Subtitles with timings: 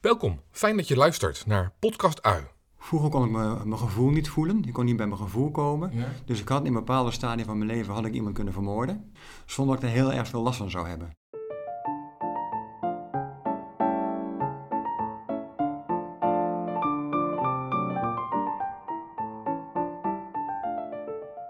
[0.00, 2.44] Welkom, fijn dat je luistert naar Podcast Ui.
[2.78, 4.64] Vroeger kon ik me- mijn gevoel niet voelen.
[4.64, 5.90] Ik kon niet bij mijn gevoel komen.
[5.92, 6.06] Ja.
[6.24, 9.12] Dus ik had in bepaalde stadia van mijn leven had ik iemand kunnen vermoorden.
[9.46, 11.10] Zonder dat ik er heel erg veel last van zou hebben.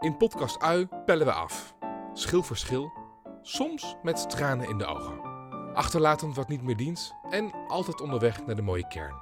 [0.01, 1.75] In Podcast Ui pellen we af.
[2.13, 2.93] Schil voor schil,
[3.43, 5.30] soms met tranen in de ogen.
[5.75, 9.15] Achterlatend wat niet meer dient en altijd onderweg naar de mooie kern.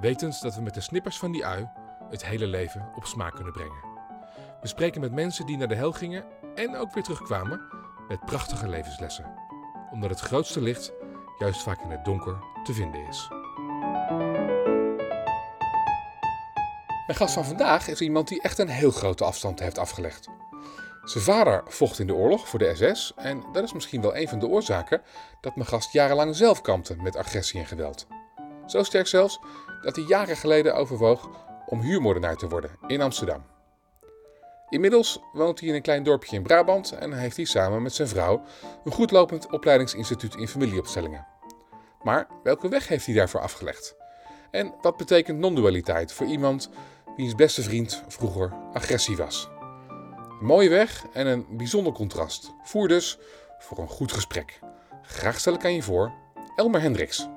[0.00, 1.68] Wetend dat we met de snippers van die ui
[2.10, 3.88] het hele leven op smaak kunnen brengen.
[4.60, 6.24] We spreken met mensen die naar de hel gingen
[6.54, 7.60] en ook weer terugkwamen
[8.08, 9.34] met prachtige levenslessen.
[9.90, 10.92] Omdat het grootste licht
[11.38, 13.28] juist vaak in het donker te vinden is.
[17.06, 20.28] Mijn gast van vandaag is iemand die echt een heel grote afstand heeft afgelegd.
[21.10, 24.28] Zijn vader vocht in de oorlog voor de SS en dat is misschien wel een
[24.28, 25.02] van de oorzaken
[25.40, 28.06] dat mijn gast jarenlang zelf kampte met agressie en geweld.
[28.66, 29.40] Zo sterk zelfs
[29.82, 31.30] dat hij jaren geleden overwoog
[31.66, 33.44] om huurmoordenaar te worden in Amsterdam.
[34.68, 38.08] Inmiddels woont hij in een klein dorpje in Brabant en heeft hij samen met zijn
[38.08, 38.42] vrouw
[38.84, 41.26] een goedlopend opleidingsinstituut in familieopstellingen.
[42.02, 43.96] Maar welke weg heeft hij daarvoor afgelegd?
[44.50, 46.70] En wat betekent non-dualiteit voor iemand
[47.16, 49.48] wiens beste vriend vroeger agressie was?
[50.40, 52.52] Een mooie weg en een bijzonder contrast.
[52.62, 53.18] Voer dus
[53.58, 54.58] voor een goed gesprek.
[55.02, 56.12] Graag stel ik aan je voor,
[56.56, 57.28] Elmer Hendricks.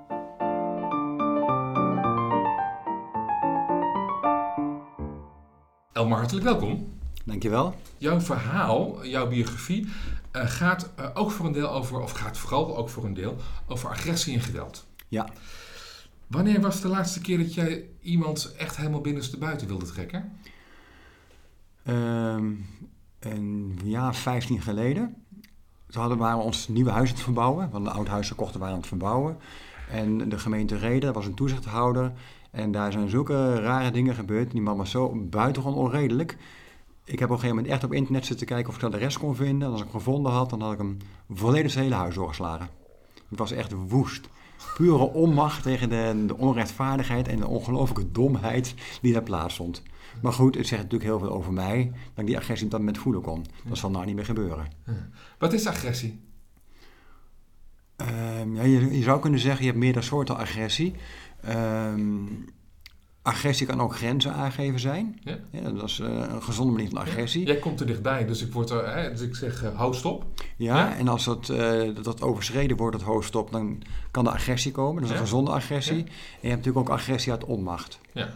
[5.93, 6.99] Elmer, hartelijk welkom.
[7.25, 7.75] Dankjewel.
[7.97, 9.87] Jouw verhaal, jouw biografie,
[10.31, 13.35] eh, gaat eh, ook voor een deel over, of gaat vooral ook voor een deel,
[13.67, 14.85] over agressie en geweld.
[15.07, 15.29] Ja.
[16.27, 20.39] Wanneer was de laatste keer dat jij iemand echt helemaal binnenstebuiten wilde trekken?
[21.83, 22.51] Ehm,
[23.19, 25.15] een jaar 15 geleden.
[25.87, 27.69] Toen hadden, we ons nieuwe huis aan het verbouwen.
[27.69, 29.37] Want een oud huis gekocht waren aan het verbouwen.
[29.89, 32.11] En de gemeente Reden was een toezichthouder.
[32.51, 34.51] En daar zijn zulke rare dingen gebeurd.
[34.51, 36.37] Die man was zo buitengewoon onredelijk.
[37.05, 38.97] Ik heb op een gegeven moment echt op internet zitten kijken of ik daar de
[38.97, 39.67] rest kon vinden.
[39.67, 40.97] En als ik hem gevonden had, dan had ik hem
[41.29, 42.67] volledig zijn hele huis doorgeslagen.
[43.29, 44.29] Ik was echt woest.
[44.75, 49.83] Pure onmacht tegen de, de onrechtvaardigheid en de ongelooflijke domheid die daar plaatsvond.
[50.21, 52.79] Maar goed, het zegt natuurlijk heel veel over mij dat ik die agressie op dat
[52.79, 53.45] moment voelen kon.
[53.67, 54.67] Dat zal nou niet meer gebeuren.
[55.37, 56.19] Wat is agressie?
[57.95, 60.93] Ehm, ja, je, je zou kunnen zeggen, je hebt meerdere soorten agressie.
[61.41, 62.25] Ehm,
[63.21, 65.19] agressie kan ook grenzen aangeven zijn.
[65.23, 65.37] Ja.
[65.51, 67.45] Ja, dat is eh, een gezonde manier van agressie.
[67.45, 70.25] Jij komt er dichtbij, dus ik, word er, hè, dus ik zeg uh, hou stop.
[70.57, 70.95] Ja, Ja.
[70.95, 73.81] en als dat, eh, dat, dat overschreden wordt, het hoofdstop, dan
[74.11, 75.01] kan de agressie komen.
[75.01, 75.97] Dat is een gezonde agressie.
[76.03, 76.05] En
[76.41, 77.99] je hebt natuurlijk ook agressie uit onmacht.
[78.13, 78.29] Ja.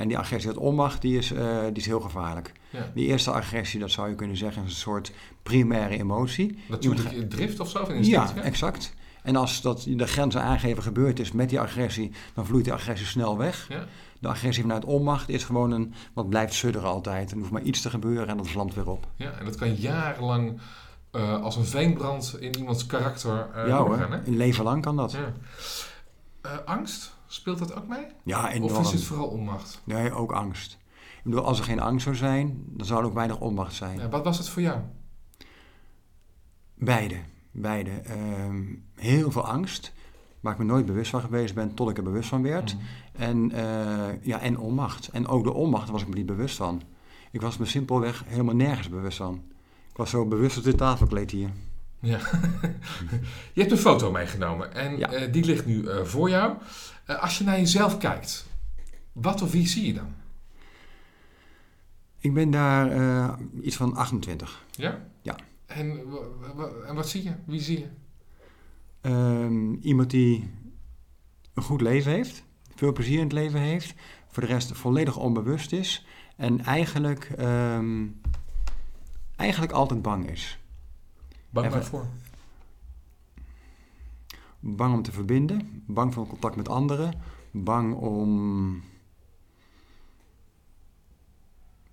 [0.00, 2.52] En die agressie uit onmacht, die is, eh, die is heel gevaarlijk.
[2.70, 2.90] Ja.
[2.94, 5.12] Die eerste agressie, dat zou je kunnen zeggen, is een soort
[5.42, 6.58] primaire emotie.
[6.68, 8.94] Natuurlijke drift of zo, of Ja, exact.
[9.22, 13.06] En als dat de grenzen aangeven gebeurd is met die agressie, dan vloeit die agressie
[13.06, 13.66] snel weg.
[13.68, 13.84] Ja.
[14.18, 17.30] De agressie vanuit onmacht is gewoon een wat blijft sudderen altijd.
[17.30, 19.06] Er hoeft maar iets te gebeuren en dat vlamt weer op.
[19.14, 20.60] Ja, en dat kan jarenlang
[21.10, 24.12] eh, als een veenbrand in iemands karakter eh ja doorgaan.
[24.12, 24.26] Hè?
[24.26, 25.12] een leven lang kan dat.
[25.12, 25.32] Ja.
[26.64, 28.06] Angst, speelt dat ook mee?
[28.24, 28.72] Ja, enorm.
[28.72, 29.80] Of is het vooral onmacht?
[29.84, 30.78] Nee, ook angst.
[30.92, 33.98] Ik bedoel, als er geen angst zou zijn, dan zou er ook weinig onmacht zijn.
[33.98, 34.80] Ja, wat was het voor jou?
[36.74, 37.16] Beide,
[37.50, 37.90] beide.
[37.90, 38.64] Ehm,
[38.94, 39.92] heel veel angst,
[40.40, 42.74] waar ik me nooit bewust van geweest ben, tot ik er bewust van werd.
[42.74, 43.22] Mhm.
[43.22, 45.08] En, eh, ja, en onmacht.
[45.08, 46.82] En ook de onmacht was ik me niet bewust van.
[47.30, 49.42] Ik was me simpelweg helemaal nergens bewust van.
[49.90, 51.50] Ik was zo bewust op dit tafelkleed hier.
[52.00, 52.18] Ja.
[53.54, 55.12] je hebt een foto meegenomen en Ja.
[55.12, 56.56] eh, die ligt nu eh, voor jou.
[57.04, 58.46] Eh, als je naar jezelf kijkt,
[59.12, 60.14] wat of wie zie je dan?
[62.18, 64.64] Ik ben daar eh, iets van 28.
[64.70, 64.98] Ja?
[65.22, 65.36] Ja.
[65.66, 66.00] En,
[66.86, 67.32] en wat zie je?
[67.44, 67.86] Wie zie je?
[69.00, 70.50] Ehm, iemand die
[71.54, 72.42] een goed leven heeft,
[72.74, 73.94] veel plezier in het leven heeft,
[74.28, 76.06] voor de rest volledig onbewust is
[76.36, 78.06] en eigenlijk, ehm,
[79.36, 80.58] eigenlijk altijd bang is.
[81.50, 82.06] Bang waarvoor?
[84.60, 88.82] Bang om te verbinden, bang voor contact met anderen, bang om.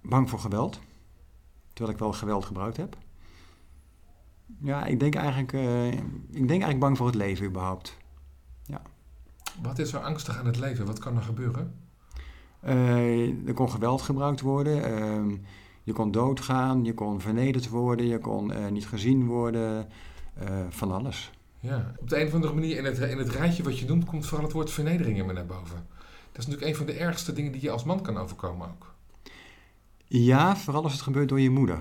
[0.01, 0.79] bang voor geweld.
[1.73, 2.97] Terwijl ik wel geweld gebruikt heb.
[4.59, 6.01] Ja, ik denk eigenlijk, eh, ik
[6.31, 7.97] denk eigenlijk bang voor het leven überhaupt.
[9.61, 10.85] Wat is er angstig aan het leven?
[10.85, 11.75] Wat kan er gebeuren?
[12.59, 14.83] Eh, er kon geweld gebruikt worden.
[14.83, 15.35] ehm,
[15.87, 19.87] je kon doodgaan, je kon vernederd worden, je kon eh, niet gezien worden.
[20.33, 21.31] eh, van alles.
[21.59, 24.05] Ja, op de een of andere manier in het, in het rijtje wat je noemt,
[24.05, 25.87] komt vooral het woord vernedering in me naar boven.
[26.31, 28.93] Dat is natuurlijk een van de ergste dingen die je als man kan overkomen ook.
[30.05, 31.79] Ja, vooral als het gebeurt door je moeder.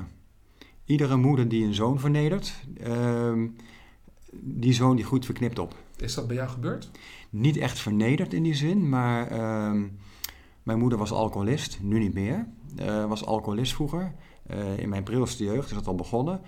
[0.85, 3.47] Iedere moeder die een zoon vernedert, ehm,
[4.33, 5.75] die zoon die groeit verknipt op.
[5.97, 6.91] Is dat bij jou gebeurd?
[7.31, 9.83] niet echt vernederd in die zin, maar ehm,
[10.63, 12.47] mijn moeder was alcoholist, nu niet meer.
[12.81, 14.15] Uh, was alcoholist vroeger.
[14.51, 16.41] Uh, in mijn prilste jeugd is dat al begonnen.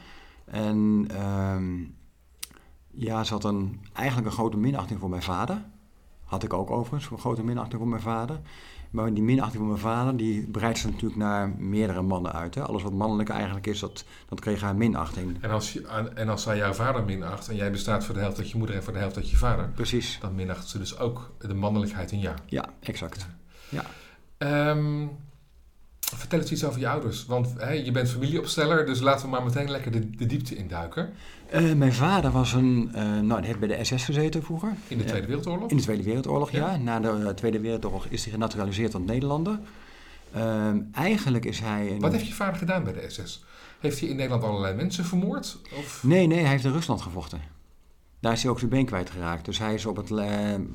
[0.45, 1.85] En ehm,
[2.91, 5.65] ja, ze had een, eigenlijk een grote minachting voor mijn vader.
[6.25, 8.41] Had ik ook overigens, een grote minachting voor mijn vader.
[8.91, 12.55] Maar die minachting voor mijn vader, die breidt zich natuurlijk naar meerdere mannen uit.
[12.55, 12.63] Hè?
[12.63, 15.43] Alles wat mannelijk eigenlijk is, dat, dat kreeg haar minachting.
[15.43, 18.39] En als, je, en als zij jouw vader minacht en jij bestaat voor de helft
[18.39, 19.69] uit je moeder en voor de helft uit je vader.
[19.69, 20.19] Precies.
[20.21, 22.37] Dan minacht ze dus ook de mannelijkheid in jou.
[22.47, 23.27] Ja, exact.
[23.69, 23.85] Ja.
[24.71, 25.11] Um,
[26.17, 27.27] vertel eens iets over je ouders.
[27.27, 31.13] Want hè, je bent familieopsteller, dus laten we maar meteen lekker de, de diepte induiken.
[31.55, 34.73] Uh, mijn vader was een, uh, nou, die heeft bij de SS gezeten vroeger.
[34.89, 35.71] In de Tweede Wereldoorlog?
[35.71, 36.71] In de Tweede Wereldoorlog, ja.
[36.71, 36.77] ja.
[36.77, 39.59] Na de Tweede Wereldoorlog is hij genaturaliseerd tot Nederlander.
[40.37, 41.91] Uh, eigenlijk is hij...
[41.91, 42.01] Een...
[42.01, 43.45] Wat heeft je vader gedaan bij de SS?
[43.79, 45.59] Heeft hij in Nederland allerlei mensen vermoord?
[45.79, 46.03] Of?
[46.03, 47.41] Nee, nee, hij heeft in Rusland gevochten.
[48.21, 49.45] Daar is hij ook zijn been kwijtgeraakt.
[49.45, 50.11] Dus hij is op het,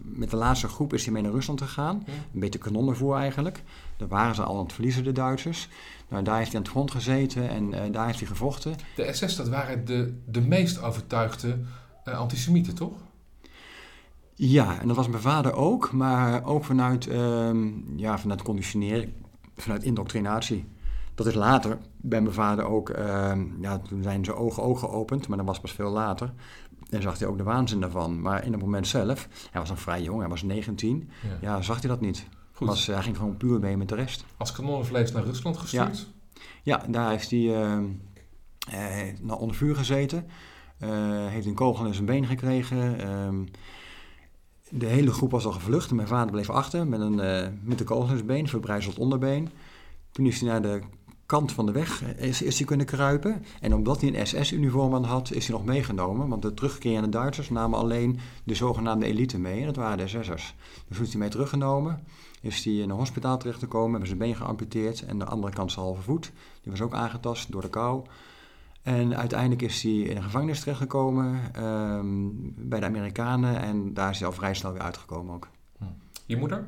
[0.03, 2.03] met de laatste groep is hij mee naar Rusland gegaan.
[2.33, 3.63] Een beetje kanonnenvoer eigenlijk.
[3.97, 5.69] Daar waren ze al aan het verliezen, de Duitsers.
[6.07, 8.75] Nou, daar heeft hij aan het front gezeten en uh, daar heeft hij gevochten.
[8.95, 11.59] De SS, dat waren de, de meest overtuigde
[12.05, 12.93] uh, antisemieten, toch?
[14.35, 15.91] Ja, en dat was mijn vader ook.
[15.91, 17.51] Maar ook vanuit, uh,
[17.95, 19.11] ja, vanuit conditionering,
[19.55, 20.65] vanuit indoctrinatie.
[21.15, 25.27] Dat is later bij mijn vader ook, ehm, ja, toen zijn zijn ogen, ogen geopend,
[25.27, 26.33] maar dat was pas veel later.
[26.93, 28.21] En zag hij ook de waanzin daarvan.
[28.21, 31.61] Maar in het moment zelf, hij was nog vrij jong, hij was 19, ja, ja
[31.61, 32.27] zag hij dat niet.
[32.51, 32.67] Goed.
[32.67, 34.25] Was, hij ging gewoon puur mee met de rest.
[34.37, 36.07] Als kanonnenvlees naar Rusland gestuurd?
[36.63, 37.77] Ja, ja daar heeft hij uh,
[39.23, 40.27] uh, onder vuur gezeten.
[40.79, 40.89] Uh,
[41.27, 42.99] heeft een kogel in zijn been gekregen.
[42.99, 43.43] Ehm,
[44.69, 45.91] de hele groep was al gevlucht.
[45.91, 47.15] Mijn vader bleef achter met, een,
[47.63, 49.49] met de kogel in zijn been, verbrijzeld onderbeen.
[50.11, 50.81] Toen is hij naar de
[51.25, 53.45] kant van de weg is, is hij kunnen kruipen.
[53.61, 56.27] En omdat hij een SS-uniform aan had, is hij nog meegenomen.
[56.27, 59.59] Want de terugkerende Duitsers namen alleen de zogenaamde elite mee.
[59.59, 60.55] En dat waren de SS'ers.
[60.87, 62.03] Dus toen is hij mee teruggenomen.
[62.41, 65.05] Is hij in een hospitaal terechtgekomen, hebben zijn been geamputeerd.
[65.05, 66.31] En de andere kant zijn halve voet.
[66.61, 68.05] Die was ook aangetast door de kou.
[68.81, 73.61] En uiteindelijk is hij in een gevangenis terechtgekomen um, bij de Amerikanen.
[73.61, 75.47] En daar is hij al vrij snel weer uitgekomen ook.
[75.77, 75.83] Hm.
[76.25, 76.67] Je moeder?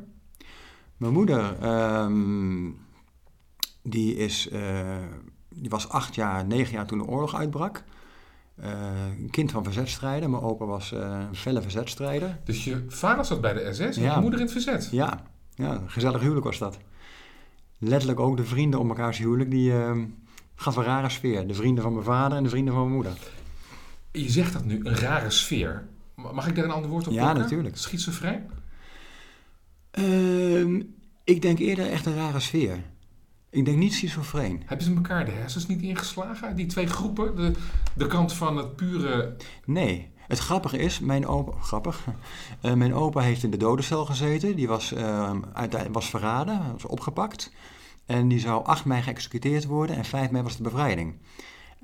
[0.97, 1.63] Mijn moeder...
[2.03, 2.83] Um,
[3.85, 4.97] die, is, uh,
[5.49, 7.83] die was acht jaar, negen jaar toen de oorlog uitbrak.
[8.59, 8.67] Uh,
[9.19, 10.29] een kind van verzetstrijden.
[10.29, 10.99] Mijn opa was uh,
[11.29, 12.39] een felle verzetstrijder.
[12.43, 14.15] Dus je vader zat bij de SS en ja.
[14.15, 14.87] je moeder in het verzet?
[14.91, 15.23] Ja.
[15.53, 16.77] ja, een gezellig huwelijk was dat.
[17.77, 19.73] Letterlijk ook de vrienden om elkaars huwelijk, die
[20.55, 21.47] gaf een rare sfeer.
[21.47, 23.13] De vrienden van mijn vader en de vrienden van mijn moeder.
[24.11, 25.87] Je zegt dat nu, een rare sfeer.
[26.15, 27.41] Mag ik daar een ander woord op Ja, plakken?
[27.41, 27.77] natuurlijk.
[27.77, 28.43] Schizofreen?
[29.99, 30.83] Uh,
[31.23, 32.83] ik denk eerder echt een rare sfeer.
[33.55, 34.63] Ik denk niet schizofreen.
[34.65, 36.55] Hebben ze elkaar de hersens niet ingeslagen?
[36.55, 37.35] Die twee groepen?
[37.35, 37.51] De,
[37.93, 39.35] de kant van het pure...
[39.65, 40.09] Nee.
[40.27, 42.05] Het grappige is, mijn opa, grappig,
[42.61, 44.55] uh, mijn opa heeft in de dodencel gezeten.
[44.55, 45.31] Die was, uh,
[45.91, 47.51] was verraden, was opgepakt.
[48.05, 51.15] En die zou 8 mei geëxecuteerd worden en 5 mei was de bevrijding.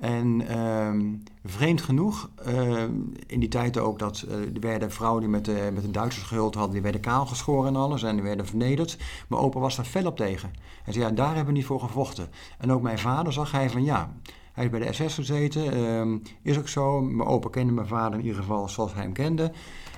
[0.02, 2.82] En um, vreemd genoeg, uh,
[3.26, 6.26] in die tijd ook dat uh, er werden vrouwen die met de, met de Duitsers
[6.26, 8.98] gehuld hadden, die werden kaal geschoren en alles en die werden vernederd.
[9.28, 10.50] Mijn opa was daar fel op tegen.
[10.84, 12.28] Hij zei, ja, daar hebben we niet voor gevochten.
[12.58, 14.12] En ook mijn vader zag hij van, ja,
[14.52, 17.00] hij is bij de SS gezeten, uh, is ook zo.
[17.00, 19.52] Mijn opa kende mijn vader in ieder geval zoals hij hem kende.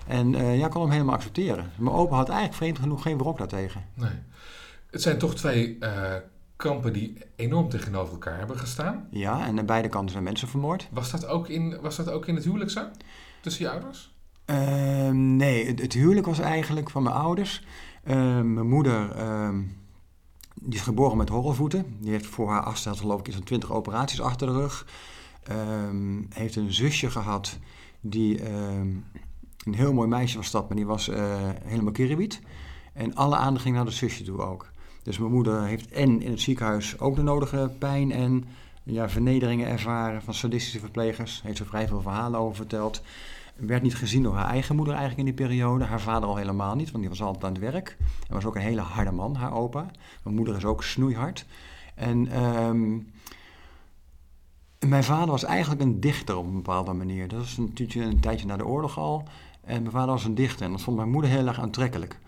[0.06, 1.70] En uh, ja, kon hem helemaal accepteren.
[1.78, 3.84] Mijn opa had eigenlijk vreemd genoeg geen wrok daartegen.
[3.94, 4.18] Nee.
[4.90, 5.78] Het zijn toch twee
[6.56, 9.06] kampen die enorm tegenover elkaar hebben gestaan.
[9.10, 10.88] Ja, en aan beide kanten zijn mensen vermoord.
[10.90, 12.86] Was dat ook in, was dat ook in het huwelijk zo?
[13.40, 14.14] Tussen je ouders?
[14.46, 17.64] Uh, nee, het, het, huwelijk was eigenlijk van mijn ouders.
[18.04, 19.48] Uh, mijn moeder, uh,
[20.54, 21.96] die is geboren met horrelvoeten.
[22.00, 24.86] Die heeft voor haar afstel geloof ik zo'n twintig operaties achter de rug.
[25.42, 27.58] Ehm, heeft een zusje gehad
[28.00, 28.88] die ehm,
[29.64, 32.40] een heel mooi meisje was dat, maar die was eh, helemaal kiribiet.
[32.92, 34.72] En alle aandacht ging naar de zusje toe ook.
[35.04, 38.44] Dus mijn moeder heeft en in het ziekenhuis ook de nodige pijn en
[38.82, 41.42] ja, vernederingen ervaren van sadistische verplegers.
[41.42, 43.02] Heeft ze vrij veel verhalen over verteld.
[43.56, 45.84] Werd niet gezien door haar eigen moeder eigenlijk in die periode.
[45.84, 47.96] Haar vader al helemaal niet, want die was altijd aan het werk.
[47.98, 49.90] Hij was ook een hele harde man, haar opa.
[50.22, 51.46] Mijn moeder is ook snoeihard.
[51.94, 53.12] En um,
[54.86, 57.28] mijn vader was eigenlijk een dichter op een bepaalde manier.
[57.28, 59.24] Dat was natuurlijk een tijdje na de oorlog al.
[59.64, 62.18] En mijn vader was een dichter en dat vond mijn moeder heel erg aantrekkelijk.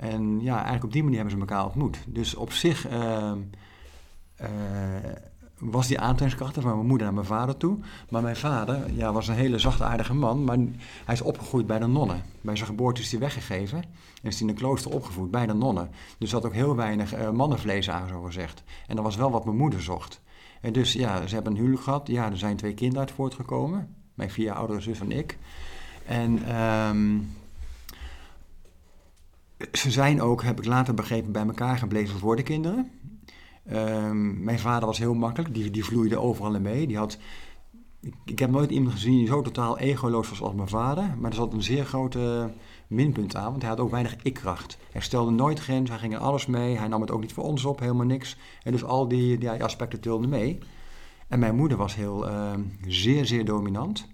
[0.00, 1.98] En ja, eigenlijk op die manier hebben ze elkaar ontmoet.
[2.06, 3.32] Dus op zich uh,
[4.40, 4.48] uh,
[5.58, 7.78] was die aantrekkingskracht van mijn moeder naar mijn vader toe.
[8.08, 10.56] Maar mijn vader ja, was een hele zachtaardige man, maar
[11.04, 12.22] hij is opgegroeid bij de nonnen.
[12.40, 13.78] Bij zijn geboorte is hij weggegeven
[14.22, 15.90] en is hij in een klooster opgevoed bij de nonnen.
[16.18, 18.62] Dus er had ook heel weinig uh, mannenvlees aan, zo gezegd.
[18.86, 20.20] En dat was wel wat mijn moeder zocht.
[20.60, 22.06] En dus ja, ze hebben een huwelijk gehad.
[22.06, 23.94] Ja, er zijn twee kinderen uit voortgekomen.
[24.14, 25.38] Mijn vier oudere zus en ik.
[26.06, 26.56] En...
[26.56, 27.36] Um,
[29.72, 32.90] ze zijn ook, heb ik later begrepen, bij elkaar gebleven voor de kinderen.
[33.66, 36.86] Ehm, mijn vader was heel makkelijk, die, die vloeide overal in mee.
[36.86, 37.18] Die had,
[38.00, 41.14] ik, ik heb nooit iemand gezien die zo totaal egoloos was als mijn vader.
[41.18, 42.50] Maar er zat een zeer grote
[42.86, 44.78] minpunt aan, want hij had ook weinig ikkracht.
[44.92, 46.78] Hij stelde nooit grens, hij ging er alles mee.
[46.78, 48.36] Hij nam het ook niet voor ons op, helemaal niks.
[48.62, 50.58] En dus al die, die aspecten tilden mee.
[51.28, 54.08] En mijn moeder was heel, ehm, zeer, zeer dominant.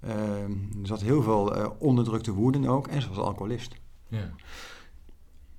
[0.00, 0.50] Ehm,
[0.80, 3.74] er zat heel veel uh, onderdrukte woede ook en ze was alcoholist.
[4.08, 4.30] Ja.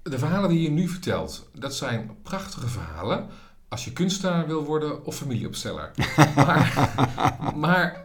[0.09, 3.27] De verhalen die je nu vertelt, dat zijn prachtige verhalen
[3.67, 5.91] als je kunstenaar wil worden of familieopsteller.
[6.45, 6.91] maar,
[7.55, 8.03] maar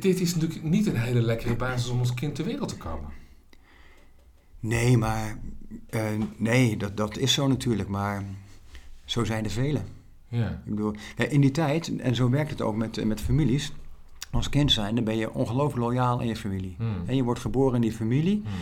[0.00, 3.10] dit is natuurlijk niet een hele lekkere basis om ons kind ter wereld te komen.
[4.60, 5.38] Nee, maar
[5.90, 6.02] uh,
[6.36, 8.24] nee, dat, dat is zo natuurlijk, maar
[9.04, 9.84] zo zijn er velen.
[10.28, 10.48] Ja.
[10.48, 10.94] Ik bedoel,
[11.28, 13.72] in die tijd, en zo werkt het ook met, met families,
[14.30, 16.74] als kind zijn, dan ben je ongelooflijk loyaal aan je familie.
[16.78, 17.02] Hmm.
[17.06, 18.42] En je wordt geboren in die familie.
[18.44, 18.52] Hmm.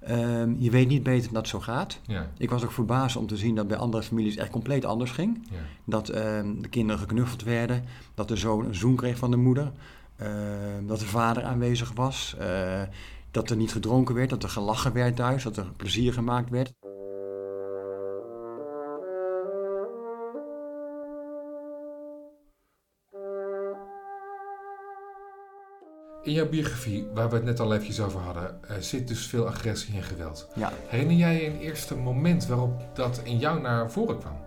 [0.00, 2.00] Ehm, je weet niet beter dat het zo gaat.
[2.06, 2.30] Ja.
[2.38, 5.46] Ik was ook verbaasd om te zien dat bij andere families echt compleet anders ging.
[5.50, 5.56] Ja.
[5.84, 9.72] Dat ehm, de kinderen geknuffeld werden, dat de zoon een zoen kreeg van de moeder,
[10.16, 12.82] ehm, dat de vader aanwezig was, uh,
[13.30, 16.72] dat er niet gedronken werd, dat er gelachen werd thuis, dat er plezier gemaakt werd.
[26.22, 29.46] In jouw biografie, waar we het net al eventjes over hadden, uh, zit dus veel
[29.46, 30.48] agressie en geweld.
[30.54, 30.72] Ja.
[30.86, 34.38] Herinner jij je een eerste moment waarop dat in jou naar voren kwam?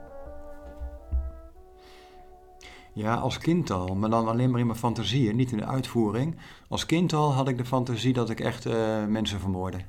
[2.94, 6.38] Ja, als kind al, maar dan alleen maar in mijn fantasieën, niet in de uitvoering.
[6.68, 9.80] Als kind al had ik de fantasie dat ik echt uh, mensen vermoordde.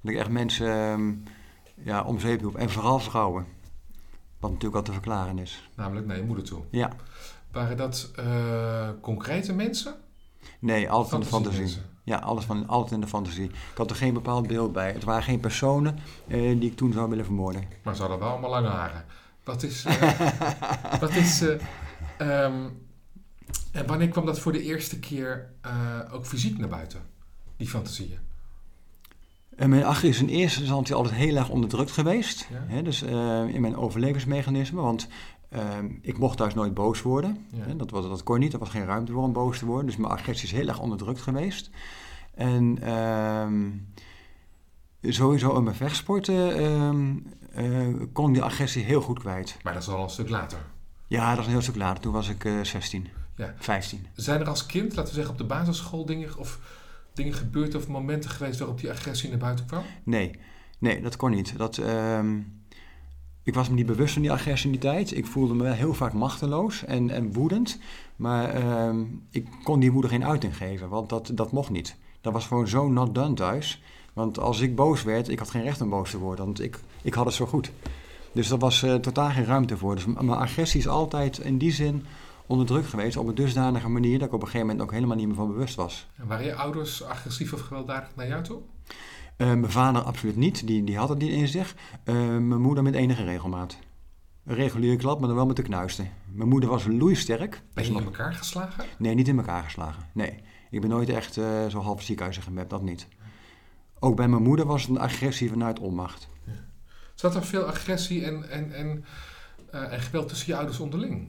[0.00, 1.22] Dat ik echt mensen um,
[1.74, 2.56] ja, om zeep.
[2.56, 3.46] En vooral vrouwen.
[4.38, 5.68] Wat natuurlijk al te verklaren is.
[5.74, 6.62] Namelijk naar je moeder toe.
[6.70, 6.90] Ja.
[7.52, 9.94] Waren dat uh, concrete mensen?
[10.60, 11.76] Nee, altijd in de fantasie.
[12.04, 13.44] Ja, alles van, altijd in de fantasie.
[13.44, 14.92] Ik had er geen bepaald beeld bij.
[14.92, 17.64] Het waren geen personen eh, die ik toen zou willen vermoorden.
[17.82, 19.04] Maar ze hadden wel allemaal lange haren.
[19.44, 19.84] Wat is...
[19.86, 20.20] Uh,
[21.00, 21.50] wat is uh,
[22.18, 22.82] um,
[23.72, 27.00] en wanneer kwam dat voor de eerste keer uh, ook fysiek naar buiten?
[27.56, 28.18] Die fantasieën?
[29.56, 32.48] En mijn achter is in eerste instantie altijd heel erg onderdrukt geweest.
[32.50, 32.74] Ja.
[32.74, 33.02] Hè, dus
[33.52, 34.80] in mijn overlevingsmechanisme.
[34.80, 35.08] Want
[35.54, 37.46] Ehm, ik mocht thuis nooit boos worden.
[37.76, 39.86] Dat, was, dat kon niet, er was geen ruimte voor om boos te worden.
[39.86, 41.70] Dus mijn agressie is heel erg onderdrukt geweest.
[42.34, 43.92] En um,
[45.02, 47.26] sowieso in mijn vechtsporten um,
[47.58, 49.56] uh, kon die agressie heel goed kwijt.
[49.62, 50.58] Maar dat is al een stuk later.
[51.06, 52.02] Ja, dat is een heel stuk later.
[52.02, 53.54] Toen was ik uh, 16, ja.
[53.58, 54.06] 15.
[54.14, 56.58] Zijn er als kind, laten we zeggen op de basisschool, dingen, of
[57.12, 59.82] dingen gebeurd of momenten geweest waarop die agressie naar buiten kwam?
[60.04, 60.38] Nee,
[60.78, 61.58] nee dat kon niet.
[61.58, 61.80] Dat...
[63.44, 65.16] Ik was me niet bewust van die agressie in die tijd.
[65.16, 67.78] Ik voelde me heel vaak machteloos en, en woedend.
[68.16, 71.96] Maar ehm, ik kon die woede geen uiting geven, want dat, dat mocht niet.
[72.20, 73.82] Dat was gewoon zo not done thuis.
[74.12, 76.78] Want als ik boos werd, ik had geen recht om boos te worden, want ik,
[77.02, 77.70] ik had het zo goed.
[78.32, 79.94] Dus er was uh, totaal geen ruimte voor.
[79.94, 82.04] Dus mijn agressie is altijd in die zin
[82.46, 85.16] onder druk geweest op een dusdanige manier dat ik op een gegeven moment ook helemaal
[85.16, 86.06] niet meer van bewust was.
[86.16, 88.60] En waren je ouders agressief of gewelddadig naar jou toe?
[89.36, 91.74] Uh, mijn vader absoluut niet, die, die had het niet in zich.
[92.04, 93.78] Uh, mijn moeder met enige regelmaat.
[94.44, 96.10] Een reguliere klap, maar dan wel met de knuisten.
[96.32, 97.62] Mijn moeder was loeisterk.
[97.74, 98.84] Ben je in elkaar geslagen?
[98.98, 100.02] Nee, niet in elkaar geslagen.
[100.12, 100.42] Nee.
[100.70, 103.08] Ik ben nooit echt uh, zo half ziekenhuizen gemapt, dat niet.
[103.98, 106.28] Ook bij mijn moeder was het een agressie vanuit onmacht.
[106.46, 106.52] Ja.
[107.14, 109.04] Zat er veel agressie en, en, en,
[109.70, 111.28] en geweld tussen je ouders onderling?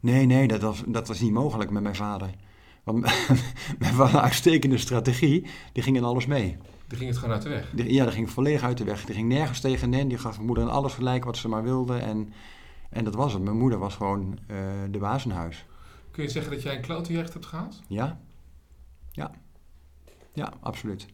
[0.00, 2.30] Nee, nee, dat was, dat was niet mogelijk met mijn vader.
[2.84, 3.00] Want
[3.78, 6.56] mijn vader een uitstekende strategie, die ging in alles mee.
[6.92, 7.72] Die ging het gewoon uit de weg?
[7.74, 9.04] ja, die ging volledig uit de weg.
[9.04, 10.08] Die ging nergens tegenin.
[10.08, 11.96] Die gaf mijn moeder aan alles gelijk wat ze maar wilde.
[11.96, 12.32] En,
[12.90, 13.42] en dat was het.
[13.42, 14.58] Mijn moeder was gewoon uh,
[14.90, 15.66] de baas in huis.
[16.10, 17.80] Kun je zeggen dat jij een klote jeugd hebt gehad?
[17.88, 18.20] Ja.
[19.10, 19.30] Ja.
[20.32, 21.06] Ja, absoluut.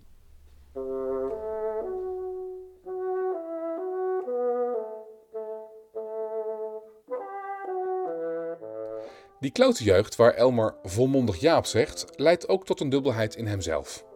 [9.40, 13.46] Die klote jeugd waar Elmer volmondig ja op zegt, leidt ook tot een dubbelheid in
[13.46, 14.06] hemzelf.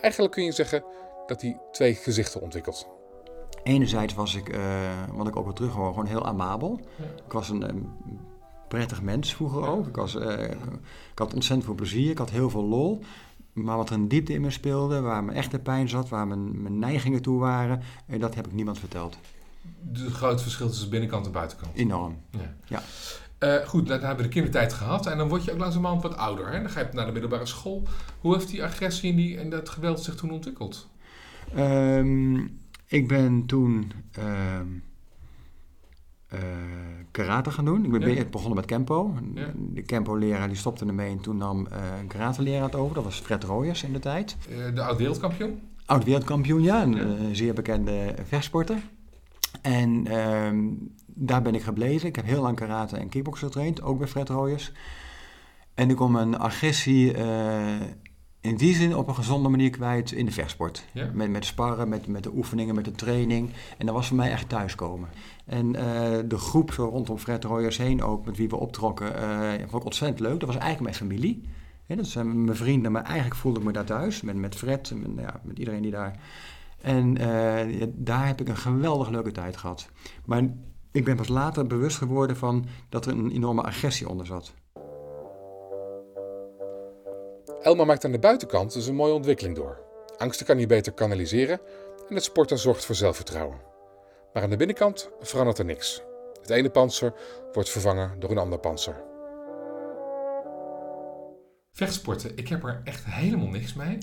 [0.00, 0.84] Eigenlijk kun je zeggen
[1.26, 2.88] dat hij twee gezichten ontwikkelt.
[3.62, 4.60] Enerzijds was ik, uh,
[5.12, 6.80] wat ik ook wel terug hoor, gewoon heel amabel.
[7.26, 7.90] Ik was een,
[8.68, 9.86] prettig mens vroeger ook.
[9.86, 10.42] Ik, was, uh,
[11.12, 13.00] ik had ontzettend veel plezier, ik had heel veel lol.
[13.52, 16.62] Maar wat er een diepte in me speelde, waar mijn echte pijn zat, waar mijn,
[16.62, 19.16] mijn neigingen toe waren, uh, dat heb ik niemand verteld.
[19.92, 21.70] Het groot verschil tussen binnenkant en buitenkant.
[21.74, 22.16] Enorm.
[22.30, 22.54] Ja.
[22.64, 22.82] ja.
[23.44, 26.16] Uh, goed, dan hebben we de kindertijd gehad en dan word je ook langzamerhand wat
[26.16, 26.52] ouder.
[26.52, 26.60] Hè?
[26.60, 27.82] Dan ga je naar de middelbare school.
[28.20, 30.88] Hoe heeft die agressie en, die, en dat geweld zich toen ontwikkeld?
[31.56, 34.24] Um, ik ben toen uh,
[36.34, 36.40] uh,
[37.10, 37.84] karate gaan doen.
[37.84, 38.24] Ik ben ja.
[38.24, 39.14] begonnen met Kempo.
[39.34, 39.52] Ja.
[39.56, 42.94] De Kempo-leraar stopte ermee en toen nam uh, een karate-leraar het over.
[42.94, 44.36] Dat was Fred Royers in de tijd.
[44.74, 45.60] de oud-wereldkampioen?
[45.86, 46.82] Oud-wereldkampioen, ja.
[46.82, 48.76] Een eh, zeer bekende vechtsporter.
[49.62, 50.58] En ehm,
[51.06, 52.08] daar ben ik gebleven.
[52.08, 54.72] Ik heb heel lang karate en kickboksen getraind, ook bij Fred Royers.
[55.74, 57.80] En ik kom mijn agressie eh,
[58.40, 60.84] in die zin op een gezonde manier kwijt in de vechtsport.
[60.92, 61.10] Ja.
[61.12, 63.50] Met, met sparren, met, met de oefeningen, met de training.
[63.78, 65.08] En dat was voor mij echt thuiskomen.
[65.44, 69.50] En eh, de groep zo rondom Fred Royers heen ook, met wie we optrokken, eh
[69.58, 70.40] vond ik ontzettend leuk.
[70.40, 71.42] Dat was eigenlijk mijn familie.
[71.86, 74.20] Dat zijn mijn vrienden, maar eigenlijk voelde ik me daar thuis.
[74.20, 76.18] Met, met Fred, met, ja, met iedereen die daar...
[76.84, 79.88] En eh, daar heb ik een geweldig leuke tijd gehad.
[80.24, 80.42] Maar
[80.92, 84.54] ik ben pas later bewust geworden van dat er een enorme agressie onder zat.
[87.62, 89.78] Elma maakt aan de buitenkant dus een mooie ontwikkeling door.
[90.16, 91.60] Angsten kan hij beter kanaliseren
[92.08, 93.58] en het sporten zorgt voor zelfvertrouwen.
[94.32, 96.02] Maar aan de binnenkant verandert er niks.
[96.40, 97.14] Het ene panzer
[97.52, 99.13] wordt vervangen door een ander panzer.
[101.76, 103.98] Vechtsporten, ik heb er echt helemaal niks mee.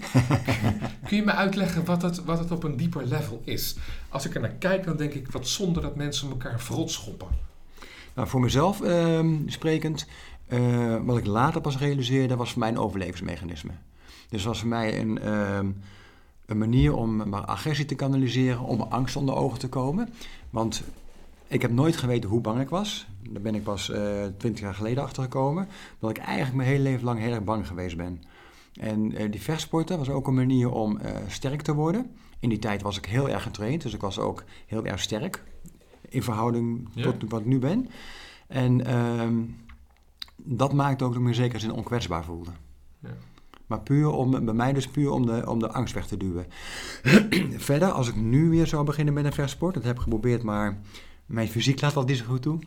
[1.07, 3.75] Kun je me uitleggen wat het, wat het op een dieper level is?
[4.09, 7.27] Als ik er naar kijk, dan denk ik wat zonde dat mensen elkaar verrot schoppen.
[8.13, 10.07] Nou, voor mezelf ehm, sprekend,
[10.47, 13.71] eh, wat ik later pas realiseerde, was voor mij een overlevingsmechanisme.
[14.29, 15.69] Dus was voor mij een, ehm,
[16.45, 20.09] een manier om mijn agressie te kanaliseren, om mijn angst onder ogen te komen.
[20.49, 20.83] Want
[21.51, 23.07] ik heb nooit geweten hoe bang ik was.
[23.29, 23.85] Daar ben ik pas
[24.37, 25.67] twintig jaar geleden achter gekomen.
[25.99, 28.21] Dat ik eigenlijk mijn hele leven lang heel erg bang geweest ben.
[28.79, 32.11] En eh, die vechtsporten was ook een manier om eh, sterk te worden.
[32.39, 35.43] In die tijd was ik heel erg getraind, dus ik was ook heel erg sterk.
[36.09, 37.03] In verhouding Ja.
[37.03, 37.89] tot wat ik nu ben.
[38.47, 39.33] En ehm,
[40.35, 42.51] dat maakte ook dat ik me in zekere zin onkwetsbaar voelde.
[42.99, 43.09] Ja.
[43.67, 46.45] Maar puur om, bij mij dus puur om de, om de angst weg te duwen.
[47.57, 50.77] Verder, als ik nu weer zou beginnen met een vechtsport, dat heb ik geprobeerd, maar
[51.31, 52.59] mijn fysiek laat dat niet zo goed toe.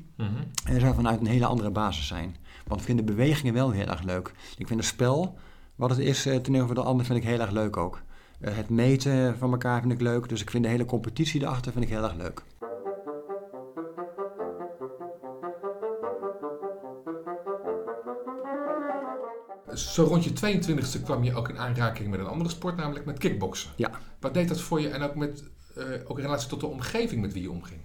[0.64, 2.36] En zou vanuit een hele andere basis zijn.
[2.66, 4.32] Want ik vind de bewegingen wel heel erg leuk.
[4.56, 5.38] Ik vind het spel,
[5.74, 8.02] wat het is, eh, ten voor de ander, vind ik heel erg leuk ook.
[8.40, 10.28] Eh, Het meten van elkaar vind ik leuk.
[10.28, 12.42] Dus ik vind de hele competitie erachter vind ik heel erg leuk.
[19.74, 23.18] Zo rond je 22e kwam je ook in aanraking met een andere sport, namelijk met
[23.18, 23.70] kickboksen.
[23.76, 23.90] Ja.
[24.20, 25.44] Wat deed dat voor je en ook met
[25.76, 27.80] eh, ook in relatie tot de omgeving met wie je omging?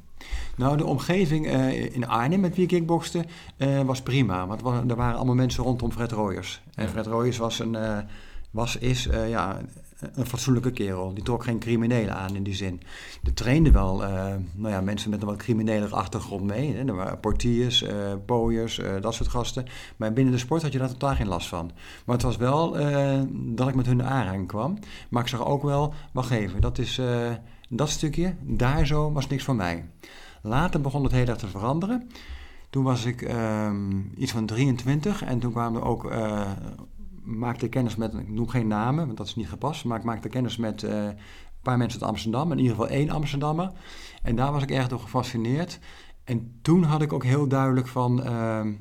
[0.55, 3.25] Nou, de omgeving eh, in Arnhem met wie ik kickbokste
[3.57, 4.47] eh, was prima.
[4.47, 6.61] Want wa- er waren allemaal mensen rondom Fred Royers.
[6.75, 6.89] En Ja.
[6.89, 7.97] Fred Royers was, een, eh,
[8.51, 9.57] was is, ja,
[10.13, 11.13] een fatsoenlijke kerel.
[11.13, 12.81] Die trok geen criminelen aan in die zin.
[13.23, 13.97] Er trainden wel
[14.53, 16.73] nou ja, mensen met een wat criminelere achtergrond mee.
[16.75, 16.83] Hè.
[16.85, 17.93] Er waren portiers, eh
[18.25, 19.65] pooiers, dat soort gasten.
[19.97, 21.71] Maar binnen de sport had je daar totaal geen last van.
[22.05, 22.71] Maar het was wel
[23.31, 24.77] dat ik met hun in aanraking kwam.
[25.09, 27.01] Maar ik zag ook wel, wacht even, dat is...
[27.69, 29.89] dat stukje, daar zo, was niks voor mij.
[30.41, 32.09] Later begon het heel erg te veranderen.
[32.69, 36.51] Toen was ik ehm, iets van 23 en toen kwamen er ook, eh,
[37.23, 40.03] maakte ik kennis met, ik noem geen namen, want dat is niet gepast, maar ik
[40.03, 41.15] maakte kennis met eh, een
[41.61, 43.71] paar mensen uit Amsterdam, in ieder geval één Amsterdammer.
[44.23, 45.79] En daar was ik erg door gefascineerd.
[46.23, 48.73] En toen had ik ook heel duidelijk van, ehm,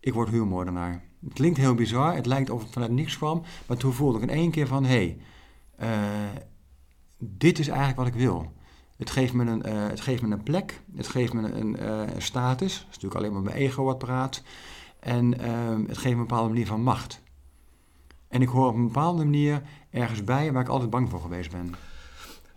[0.00, 1.02] ik word huurmoordenaar.
[1.24, 4.22] Het klinkt heel bizar, het lijkt of het vanuit niks kwam, maar toen voelde ik
[4.22, 5.18] in één keer van, hé, hey,
[5.76, 6.40] eh,
[7.26, 8.52] dit is eigenlijk wat ik wil.
[8.96, 12.00] Het geeft me een, eh, het geeft me een plek, het geeft me een, eh,
[12.18, 12.72] status.
[12.72, 14.42] Dat is natuurlijk alleen maar mijn ego wat praat.
[15.00, 17.22] En ehm, het geeft me een bepaalde manier van macht.
[18.28, 21.50] En ik hoor op een bepaalde manier ergens bij waar ik altijd bang voor geweest
[21.50, 21.74] ben.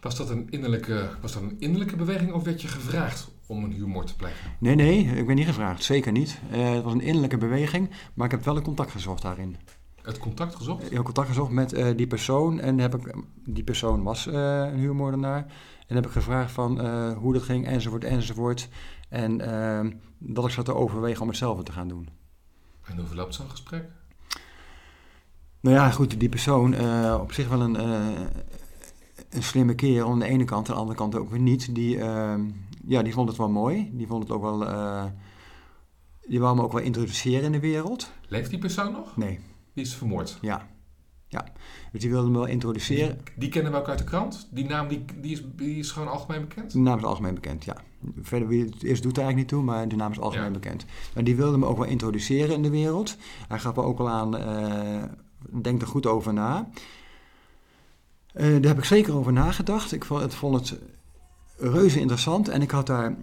[0.01, 3.71] Was dat een innerlijke, was dat een innerlijke beweging of werd je gevraagd om een
[3.71, 4.51] huurmoord te plegen?
[4.59, 5.83] Nee, nee, ik ben niet gevraagd.
[5.83, 6.39] Zeker niet.
[6.51, 9.57] Eh, het was een innerlijke beweging, maar ik heb wel een contact gezocht daarin.
[10.07, 10.85] Het contact gezocht?
[10.85, 13.15] Ik heb contact gezocht met eh, die persoon en heb ik,
[13.45, 15.45] die persoon was eh, een huurmoordenaar.
[15.87, 18.69] En heb ik gevraagd van eh, hoe dat ging, enzovoort, enzovoort.
[19.09, 22.09] En ehm, dat ik zat te overwegen om hetzelfde te gaan doen.
[22.83, 23.85] En hoe verloopt zo'n gesprek?
[25.59, 26.73] Nou ja, goed, die persoon,
[27.19, 27.79] op zich wel een,
[29.29, 31.75] een slimme kerel aan de ene kant, aan de andere kant ook weer niet.
[31.75, 32.41] Die, ehm,
[32.85, 33.89] ja, die vond het wel mooi.
[33.93, 34.59] Die vond het ook wel,
[36.27, 38.11] die wou me ook wel introduceren in de wereld.
[38.27, 39.17] Leeft die persoon nog?
[39.17, 39.39] Nee,
[39.77, 40.37] Die is vermoord.
[40.41, 40.67] ja.
[41.29, 41.45] Ja,
[41.91, 43.15] dus die wilde me wel introduceren.
[43.23, 44.47] Die, die kennen we ook uit de krant.
[44.51, 46.71] Die naam die, die, is, die is gewoon algemeen bekend.
[46.71, 47.75] De naam is algemeen bekend, ja.
[48.21, 50.51] Verder wie het is doet er eigenlijk niet toe, maar de naam is algemeen Ja.
[50.51, 50.85] bekend.
[51.13, 53.17] Maar die wilde me ook wel introduceren in de wereld.
[53.47, 55.03] Hij gaf me ook al aan, eh,
[55.61, 56.69] denk er goed over na.
[58.33, 59.91] Eh, daar heb ik zeker over nagedacht.
[59.91, 60.79] Ik vond het, vond het
[61.57, 63.15] reuze interessant en ik had daar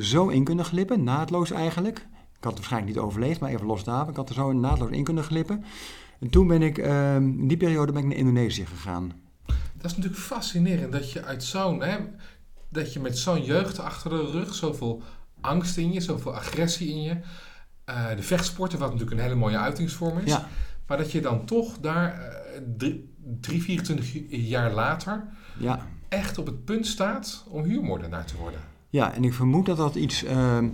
[0.00, 2.06] zo in kunnen glippen, naadloos eigenlijk.
[2.42, 4.08] Ik had het waarschijnlijk niet overleefd, maar even los daarvan.
[4.08, 5.64] Ik had er zo naadloos in kunnen glippen.
[6.20, 9.12] En toen ben ik, eh, in die periode ben ik naar Indonesië gegaan.
[9.74, 11.82] Dat is natuurlijk fascinerend dat je uit zo'n...
[11.82, 11.96] Hè,
[12.70, 15.02] dat je met zo'n jeugd achter de rug, zoveel
[15.40, 17.16] angst in je, zoveel agressie in je.
[17.84, 20.30] eh, de vechtsporten, wat natuurlijk een hele mooie uitingsvorm is.
[20.30, 20.48] Ja.
[20.86, 25.24] Maar dat je dan toch daar eh, drie, drie, 24 jaar later
[25.58, 25.86] Ja.
[26.08, 28.60] echt op het punt staat om huurmoordenaar te worden.
[28.90, 30.24] Ja, en ik vermoed dat dat iets.
[30.24, 30.68] ehm,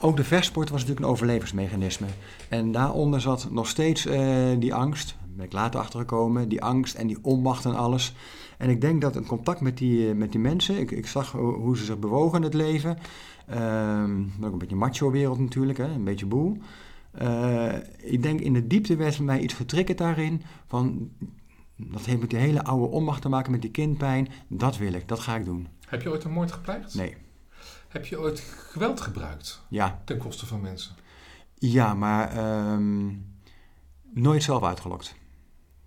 [0.00, 2.06] ook de vechtsport was natuurlijk een overlevingsmechanisme.
[2.48, 5.16] En daaronder zat nog steeds eh, die angst.
[5.20, 6.48] Daar ben ik later achtergekomen.
[6.48, 8.14] Die angst en die onmacht en alles.
[8.58, 10.78] En ik denk dat het contact met die, eh, met die mensen.
[10.78, 12.98] Ik, ik zag hoe, ze zich bewogen in het leven.
[13.46, 16.58] Ehm, ook een beetje macho-wereld natuurlijk, hè, een beetje boel.
[17.10, 20.42] Eh, ik denk in de diepte werd bij mij iets getriggerd daarin.
[20.66, 21.10] Van,
[21.76, 24.28] dat heeft met die hele oude onmacht te maken met die kindpijn.
[24.48, 25.68] Dat wil ik, dat ga ik doen.
[25.86, 26.94] Heb je ooit een moord gepleegd?
[26.94, 27.14] Nee,
[27.88, 30.00] Heb je ooit geweld gebruikt ja.
[30.04, 30.94] ten koste van mensen?
[31.54, 33.06] Ja, maar ehm,
[34.14, 35.14] nooit zelf uitgelokt.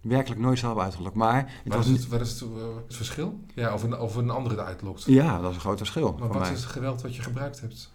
[0.02, 1.16] Werkelijk nooit zelf uitgelokt.
[1.16, 2.48] Maar het Wat was is, het, wat is het, eh,
[2.88, 3.40] het verschil?
[3.56, 5.04] Ja, of een, of een andere het uitlokt.
[5.04, 6.52] Ja, dat is een groot verschil Maar wat mij.
[6.52, 7.92] is het geweld wat je gebruikt hebt?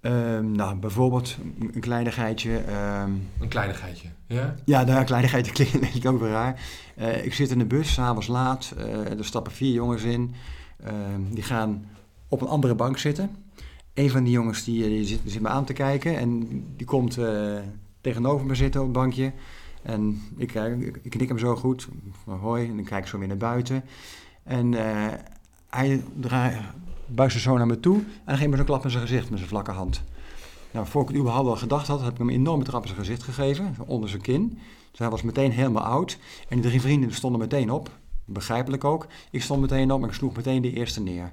[0.00, 1.36] Ehm, nou, bijvoorbeeld
[1.72, 2.58] een kleinigheidje.
[2.58, 4.54] ehm, Een kleinigheidje, ja?
[4.64, 6.60] ja, daar kleinigheidje klinkt denk ik ook weer raar.
[6.96, 8.72] Eh, ik zit in de bus, s'avonds laat.
[8.76, 10.34] eh, er stappen vier jongens in.
[11.30, 11.88] Die gaan
[12.32, 13.36] op een andere bank zitten.
[13.94, 16.18] Een van die jongens die, eh, zit, me aan te kijken.
[16.18, 17.58] En die komt eh,
[18.00, 19.32] tegenover me zitten op het bankje.
[19.82, 21.88] En ik, ik, ik knik hem zo goed.
[22.24, 22.68] Hoi.
[22.68, 23.84] En dan kijk ik zo weer naar buiten.
[24.42, 25.12] En eh,
[25.68, 26.58] hij draait,
[27.06, 28.02] buigt zo naar me toe.
[28.24, 30.02] En geeft me zo'n klap in zijn gezicht met zijn vlakke hand.
[30.70, 32.88] Nou, voor ik het überhaupt al gedacht had, heb ik hem een enorme trap in
[32.88, 33.74] zijn gezicht gegeven.
[33.86, 34.58] Onder zijn kin.
[34.90, 36.18] Dus hij was meteen helemaal oud.
[36.48, 37.90] En die drie vrienden stonden meteen op.
[38.24, 39.06] Begrijpelijk ook.
[39.30, 41.32] Ik stond meteen op en ik sloeg meteen de eerste neer.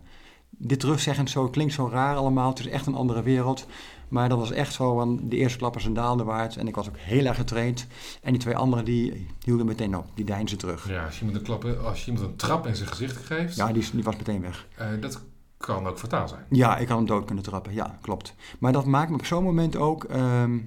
[0.49, 2.49] Dit terugzeggend zo klinkt zo raar allemaal.
[2.49, 3.65] Het is echt een andere wereld.
[4.07, 6.55] Maar dat was echt zo, de eerste klap is een daalde waard.
[6.55, 7.87] En ik was ook heel erg getraind.
[8.21, 10.05] En die twee anderen die hielden meteen op.
[10.13, 10.89] Die deinsden terug.
[10.89, 13.55] Ja, als je iemand een, klap, als je iemand een trap in zijn gezicht geeft,
[13.55, 14.67] Ja, die, die was meteen weg.
[14.75, 15.21] eh, dat
[15.57, 16.45] kan ook fataal zijn.
[16.49, 17.73] Ja, ik had hem dood kunnen trappen.
[17.73, 18.35] Ja, klopt.
[18.59, 20.03] Maar dat maakt me op zo'n moment ook...
[20.03, 20.57] ehm,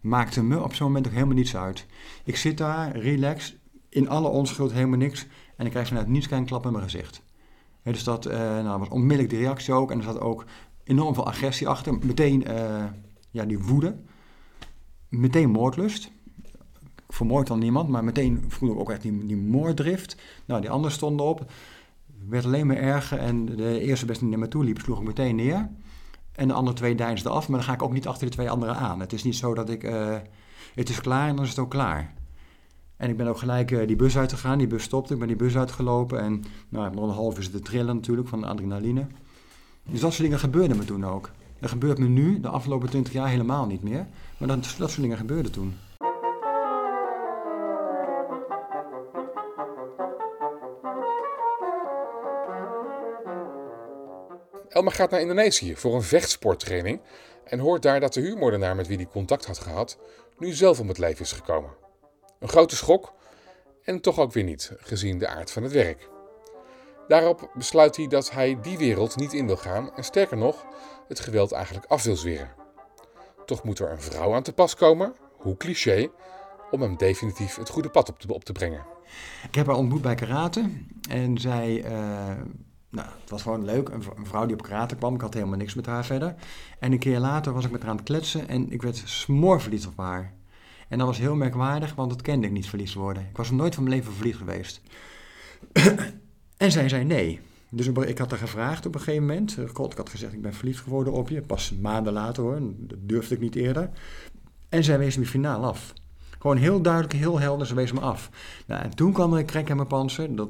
[0.00, 1.86] maakte me op zo'n moment ook helemaal niets uit.
[2.24, 3.54] Ik zit daar, relax,
[3.88, 5.26] in alle onschuld, helemaal niks.
[5.56, 7.22] En ik krijg vanuit niets een klap in mijn gezicht.
[7.82, 9.90] Dus dat eh, nou, was onmiddellijk de reactie ook.
[9.90, 10.44] En er zat ook
[10.84, 11.98] enorm veel agressie achter.
[12.02, 12.84] Meteen eh,
[13.30, 13.96] ja, die woede.
[15.08, 16.10] Meteen moordlust.
[17.08, 20.16] Vermoord dan niemand, maar meteen voelde ik ook echt die, die moorddrift.
[20.44, 21.50] Nou, die anderen stonden op.
[22.28, 23.18] werd alleen maar erger.
[23.18, 25.70] En de eerste beste die naar me toe liep, sloeg ik meteen neer.
[26.32, 27.48] En de andere twee deinsden af.
[27.48, 29.00] Maar dan ga ik ook niet achter de twee anderen aan.
[29.00, 29.84] Het is niet zo dat ik...
[29.84, 30.16] eh,
[30.74, 32.14] het is klaar en dan is het ook klaar.
[33.02, 34.58] En ik ben ook gelijk eh, die bus uitgegaan.
[34.58, 35.12] Die bus stopte.
[35.12, 36.20] Ik ben die bus uitgelopen.
[36.20, 39.06] En nou, nog een half uur zitten trillen natuurlijk van de adrenaline.
[39.82, 41.30] Dus dat soort dingen gebeurden me toen ook.
[41.60, 44.06] Dat gebeurt me nu, de afgelopen 20 jaar, helemaal niet meer.
[44.38, 45.74] Maar dat, soort dingen gebeurden toen.
[54.68, 57.00] Elmer gaat naar Indonesië voor een vechtsporttraining
[57.44, 59.98] en hoort daar dat de huurmoordenaar met wie hij contact had gehad
[60.38, 61.81] nu zelf om het leven is gekomen.
[62.42, 63.12] Een grote schok
[63.82, 66.08] en toch ook weer niet, gezien de aard van het werk.
[67.08, 70.64] Daarop besluit hij dat hij die wereld niet in wil gaan en sterker nog,
[71.08, 72.50] het geweld eigenlijk af wil zweren.
[73.46, 76.10] Toch moet er een vrouw aan te pas komen, hoe cliché,
[76.70, 78.84] om hem definitief het goede pad op te, op te brengen.
[79.48, 80.70] Ik heb haar ontmoet bij karate.
[81.08, 81.92] En zij, eh,
[82.88, 83.88] nou, het was gewoon leuk.
[83.88, 85.14] Een, vrouw die op karate kwam.
[85.14, 86.34] Ik had helemaal niks met haar verder.
[86.78, 88.48] En een keer later was ik met haar aan het kletsen.
[88.48, 90.34] En ik werd smoorverliefd op haar.
[90.92, 93.22] En dat was heel merkwaardig, want dat kende ik niet verliefd worden.
[93.22, 94.80] Ik was er nooit van mijn leven verliefd geweest.
[96.56, 97.40] en zij zei nee.
[97.70, 99.58] Dus ik had haar gevraagd op een gegeven moment.
[99.58, 101.40] Ik had gezegd, ik ben verliefd geworden op je.
[101.40, 103.90] Pas maanden later hoor, dat durfde ik niet eerder.
[104.68, 105.92] En zij wees me finaal af.
[106.38, 108.30] Gewoon heel duidelijk, heel helder, ze wees me af.
[108.66, 110.36] Nou, en toen kwam er een krek in mijn panzer.
[110.36, 110.48] Dat,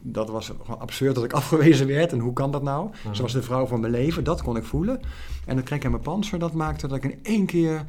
[0.00, 2.12] dat was gewoon absurd dat ik afgewezen werd.
[2.12, 2.90] En hoe kan dat nou?
[3.12, 5.00] Ze was de vrouw van mijn leven, dat kon ik voelen.
[5.46, 7.86] En dat krek in mijn panzer, dat maakte dat ik in één keer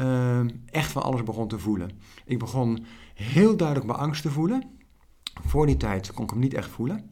[0.00, 1.90] eh, echt van alles begon te voelen.
[2.24, 2.84] Ik begon
[3.14, 4.62] heel duidelijk mijn angst te voelen.
[5.44, 7.10] Voor die tijd kon ik hem niet echt voelen.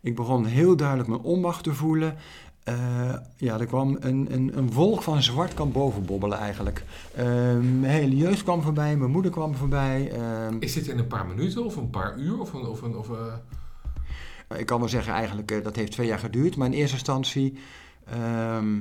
[0.00, 2.16] Ik begon heel duidelijk mijn onmacht te voelen.
[2.62, 6.84] Eh, ja, er kwam een, een, een wolk van zwart kan bovenbobbelen eigenlijk.
[7.14, 7.24] Eh,
[7.58, 10.10] mijn hele jeugd kwam voorbij, mijn moeder kwam voorbij.
[10.10, 12.40] eh, Is dit in een paar minuten of een paar uur?
[12.40, 16.06] Of een, of een, of, eh, ik kan wel zeggen eigenlijk, eh, dat heeft twee
[16.06, 16.56] jaar geduurd.
[16.56, 17.58] Maar in eerste instantie,
[18.04, 18.78] ehm,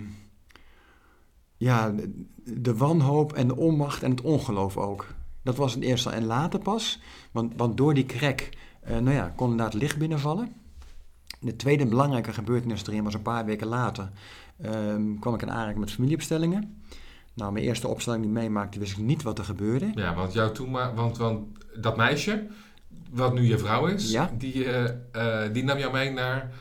[1.58, 1.94] ja,
[2.58, 5.06] de, wanhoop en de onmacht en het ongeloof ook.
[5.44, 6.10] Dat was het eerste.
[6.10, 7.00] En later pas,
[7.32, 8.50] want, want door die krek,
[8.82, 10.54] eh, nou ja, kon inderdaad licht binnenvallen.
[11.40, 14.10] De tweede belangrijke gebeurtenis erin was een paar weken later.
[14.62, 16.82] ehm, kwam ik in aanraking met familieopstellingen.
[17.34, 19.92] Nou, mijn eerste opstelling die ik meemaakte, wist ik niet wat er gebeurde.
[19.96, 22.48] Ja, want jou toen maar, want, want dat meisje,
[23.12, 24.32] wat nu je vrouw is, Ja.
[24.38, 26.52] die, eh, eh, die nam jou mee naar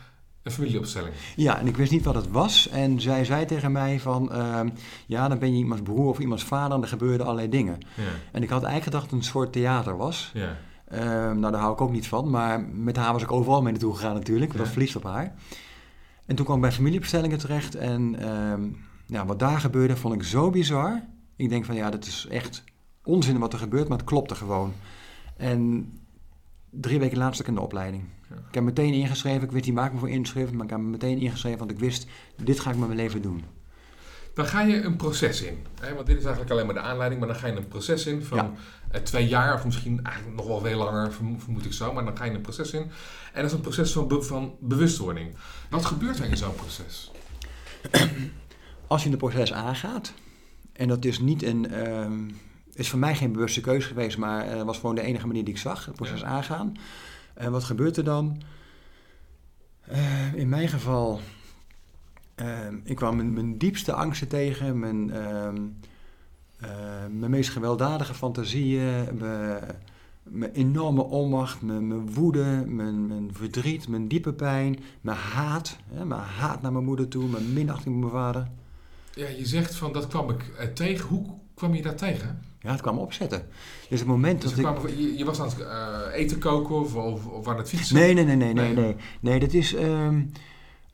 [0.42, 1.14] een familieopstelling.
[1.36, 2.68] Ja, en ik wist niet wat het was.
[2.68, 4.68] En zij zei tegen mij van, ehm,
[5.06, 7.78] ja, dan ben je iemands broer of iemands vader en er gebeurden allerlei dingen.
[7.96, 10.30] Ja, En ik had eigenlijk gedacht dat het een soort theater was.
[10.34, 10.56] ja.
[10.88, 12.30] Ehm, nou, daar hou ik ook niet van.
[12.30, 14.52] Maar met haar was ik overal mee naartoe gegaan natuurlijk.
[14.56, 14.66] Ja.
[14.66, 15.34] verliefd op haar.
[16.26, 17.74] En toen kwam ik bij familiebestellingen terecht.
[17.74, 18.16] En
[19.06, 21.02] ja, wat daar gebeurde vond ik zo bizar.
[21.36, 22.64] Ik denk van ja, dat is echt
[23.04, 24.72] onzin wat er gebeurt, maar het klopte gewoon.
[25.36, 25.92] En
[26.70, 28.04] drie weken later zat ik in de opleiding.
[28.48, 29.42] Ik heb meteen ingeschreven.
[29.42, 31.58] Ik weet niet waar ik me voor inschreef, maar ik heb me meteen ingeschreven.
[31.58, 33.44] Want ik wist, dit ga ik met mijn leven doen.
[34.34, 35.58] Dan ga je een proces in.
[35.80, 35.94] Hè?
[35.94, 38.22] Want dit is eigenlijk alleen maar de aanleiding, maar dan ga je een proces in
[38.22, 38.52] van Ja.
[38.90, 41.92] eh, twee jaar, of misschien eigenlijk nog wel veel langer, vermo- vermoed ik zo.
[41.92, 42.80] Maar dan ga je een proces in.
[43.32, 45.34] En dat is een proces van, be- van bewustwording.
[45.70, 47.10] Wat gebeurt er in zo'n proces?
[48.86, 50.12] Als je een proces aangaat,
[50.72, 51.70] en dat is niet een.
[51.70, 52.28] ehm,
[52.74, 55.54] is voor mij geen bewuste keuze geweest, maar eh, was gewoon de enige manier die
[55.54, 56.26] ik zag, het proces Ja.
[56.26, 56.76] aangaan.
[57.40, 58.42] En wat gebeurt er dan?
[59.80, 61.20] Eh, in mijn geval,
[62.34, 65.56] ehm, ik kwam mijn, diepste angsten tegen, mijn, ehm,
[66.58, 66.70] eh,
[67.10, 69.18] mijn meest gewelddadige fantasieën,
[70.22, 76.20] mijn, enorme onmacht, mijn, woede, mijn, mijn verdriet, mijn diepe pijn, mijn haat, hè, mijn
[76.20, 78.48] haat naar mijn moeder toe, mijn minachting voor mijn vader.
[79.14, 81.08] Ja, je zegt van dat kwam ik eh, tegen.
[81.08, 82.49] Hoe kwam je daar tegen?
[82.60, 83.46] Ja, het kwam opzetten.
[83.88, 84.96] Dus het moment Dus dat ik...
[84.96, 87.96] je, je was aan het eh, eten koken of, of, of aan het fietsen?
[87.96, 88.96] Nee, nee, nee, nee, nee, Nee.
[89.20, 89.38] nee.
[89.40, 89.74] Dat is...
[89.74, 90.22] ehm,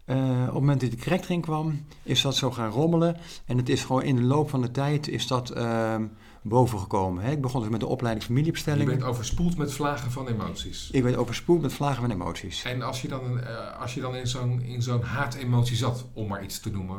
[0.04, 3.16] eh, op het moment dat ik correct erin kwam, is dat zo gaan rommelen.
[3.46, 6.04] En het is gewoon in de loop van de tijd is dat ehm
[6.42, 7.24] bovengekomen.
[7.24, 7.30] Hè?
[7.30, 8.86] Ik begon dus met de opleiding Je familiebestellingen.
[8.98, 10.90] bent overspoeld met vlagen van emoties.
[10.90, 12.62] Ik werd overspoeld met vlagen van emoties.
[12.64, 16.28] En als je dan, eh, als je dan in zo'n, in zo'n haatemotie zat, om
[16.28, 16.96] maar iets te noemen,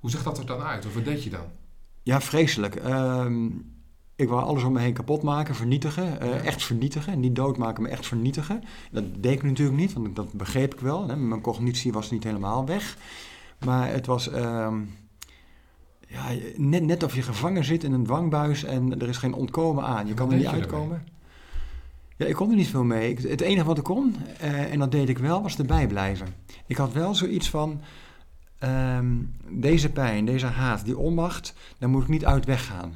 [0.00, 0.86] hoe zag dat er dan uit?
[0.86, 1.44] Of wat deed je dan?
[2.06, 2.74] Ja, vreselijk.
[2.76, 3.46] Ehm,
[4.16, 6.20] ik wou alles om me heen kapot maken, vernietigen.
[6.20, 6.46] eh.
[6.46, 7.20] Echt vernietigen.
[7.20, 8.62] Niet doodmaken, maar echt vernietigen.
[8.90, 11.08] Dat deed ik natuurlijk niet, want dat begreep ik wel.
[11.08, 11.16] Hè.
[11.16, 12.96] Mijn cognitie was niet helemaal weg.
[13.64, 14.80] Maar het was ehm,
[16.08, 16.24] ja,
[16.56, 20.06] net, net of je gevangen zit in een dwangbuis en er is geen ontkomen aan.
[20.06, 21.04] Je kan er niet uitkomen.
[22.16, 23.10] Ja, ik kon er niet veel mee.
[23.10, 26.26] Ik- het enige wat ik kon, eh, en dat deed ik wel, was erbij blijven.
[26.66, 27.80] Ik had wel zoiets van,
[28.58, 29.06] ehm,
[29.48, 32.92] deze pijn, deze haat, die onmacht, daar moet ik niet uit weggaan.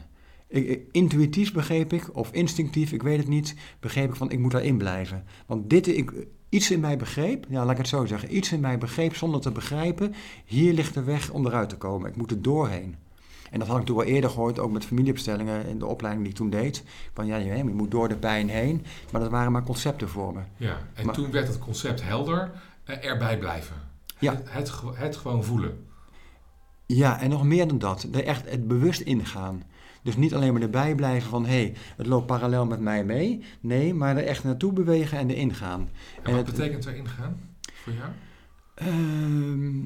[0.48, 4.38] Ik, ik- intuïtief begreep ik, of instinctief, ik weet het niet, begreep ik van ik
[4.38, 5.24] moet daarin blijven.
[5.46, 6.12] Want dit, ik,
[6.48, 9.40] iets in mij begreep, ja, laat ik het zo zeggen, iets in mij begreep zonder
[9.40, 12.08] te begrijpen, hier ligt de weg om eruit te komen.
[12.10, 12.94] Ik moet er doorheen.
[13.50, 16.32] En dat had ik toen wel eerder gehoord, ook met familiebestellingen in de opleiding die
[16.32, 16.84] ik toen deed.
[17.14, 18.84] Van ja, je, moet door de pijn heen.
[19.12, 20.40] Maar dat waren maar concepten voor me.
[20.56, 22.50] Ja, en Maar- toen werd het concept helder,
[22.84, 23.76] eh, erbij blijven.
[24.20, 24.32] Ja.
[24.34, 25.84] Het, het, ge- het gewoon voelen.
[26.86, 28.06] Ja, en nog meer dan dat.
[28.12, 29.62] Er echt het bewust ingaan.
[30.02, 33.42] Dus niet alleen maar erbij blijven van hé, hey, het loopt parallel met mij mee.
[33.60, 35.80] Nee, maar er echt naartoe bewegen en erin gaan.
[35.80, 35.88] En,
[36.22, 37.36] En wat het- betekent erin gaan
[37.82, 38.08] voor jou?
[38.74, 39.80] Ehm,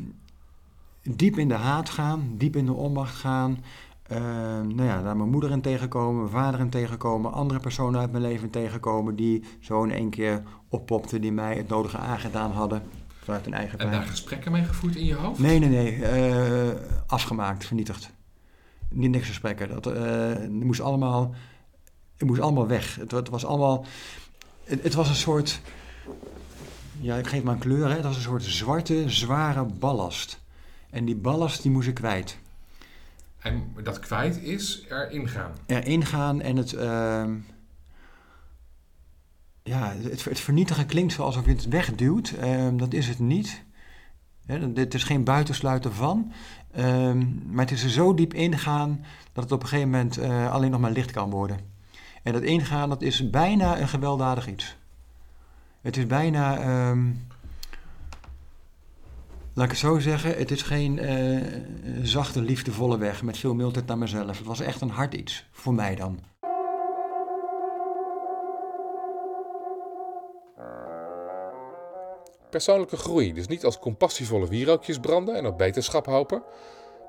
[1.16, 3.64] diep in de haat gaan, diep in de onmacht gaan.
[4.02, 8.10] Ehm, nou ja, daar mijn moeder in tegenkomen, mijn vader in tegenkomen, andere personen uit
[8.10, 12.82] mijn leven tegenkomen die zo in één keer oppopten, die mij het nodige aangedaan hadden
[13.24, 15.38] vanuit hun eigen En daar gesprekken mee gevoerd in je hoofd?
[15.38, 16.04] Nee, nee, nee.
[16.04, 16.68] eh,
[17.06, 18.10] afgemaakt, vernietigd.
[18.90, 19.68] Niet niks gesprekken.
[19.68, 21.34] Dat eh, het moest allemaal,
[22.16, 22.94] het moest allemaal weg.
[22.96, 23.84] Het, wa- het was allemaal.
[24.64, 25.60] Het, het was een soort.
[27.00, 27.88] Ja, ik geef maar een kleur.
[27.88, 27.94] Hè.
[27.94, 30.40] Het was een soort zwarte, zware ballast.
[30.90, 32.38] En die ballast die moest ik kwijt.
[33.38, 35.50] En dat kwijt is erin gaan.
[35.66, 36.72] Erin gaan en het.
[36.72, 37.34] ehm,
[39.64, 42.30] ja, het, het vernietigen klinkt alsof je het wegduwt.
[42.30, 43.64] Ehm, dat is het niet.
[44.46, 46.32] Hè, dit is geen buitensluiten van.
[46.72, 50.52] Ehm, maar het is er zo diep ingaan dat het op een gegeven moment eh,
[50.52, 51.58] alleen nog maar licht kan worden.
[52.22, 54.76] En dat ingaan, dat is bijna een gewelddadig iets.
[55.80, 57.06] Het is bijna, ehm,
[59.52, 61.42] laat ik het zo zeggen, het is geen eh,
[62.02, 64.38] zachte, liefdevolle weg met veel mildheid naar mezelf.
[64.38, 66.33] Het was echt een hard iets, voor mij dan.
[72.54, 76.42] Persoonlijke groei, dus niet als compassievolle wierookjes branden en op beterschap hopen,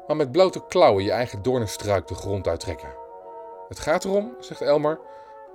[0.07, 2.89] maar met blote klauwen je eigen doornenstruik de grond uittrekken.
[3.67, 4.99] Het gaat erom, zegt Elmer,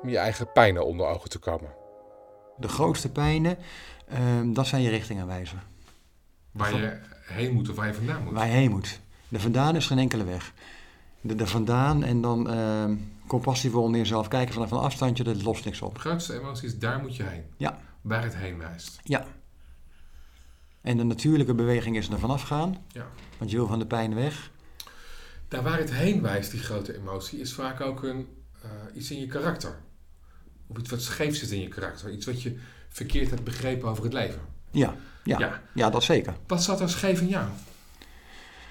[0.02, 1.70] om je eigen pijnen onder ogen te komen.
[2.56, 3.58] De grootste pijnen,
[4.08, 5.58] ehm, dat zijn je richtingaanwijzer.
[6.50, 8.32] Waar je heen moet of waar je vandaan moet.
[8.32, 9.00] Waar je heen moet.
[9.28, 10.52] De vandaan is geen enkele weg.
[11.20, 12.94] De, de vandaan en dan ehm
[13.26, 15.94] compassievol naar jezelf kijken vanaf een afstandje, dat lost niks op.
[15.94, 17.44] De grootste emotie is, daar moet je heen.
[17.56, 17.78] Ja.
[18.00, 19.00] Waar het heen wijst.
[19.02, 19.26] Ja.
[20.80, 23.06] En de natuurlijke beweging is er vanaf gaan, Ja.
[23.38, 24.50] want je wil van de pijn weg.
[25.48, 28.26] Daar waar het heen wijst, die grote emotie, is vaak ook een,
[28.62, 29.78] eh, iets in je karakter.
[30.66, 32.10] Of iets wat scheef zit in je karakter.
[32.12, 32.56] Iets wat je
[32.88, 34.40] verkeerd hebt begrepen over het leven.
[34.70, 35.60] Ja, ja, Ja.
[35.74, 35.90] ja.
[35.90, 36.34] dat zeker.
[36.46, 37.46] Wat zat er scheef in jou?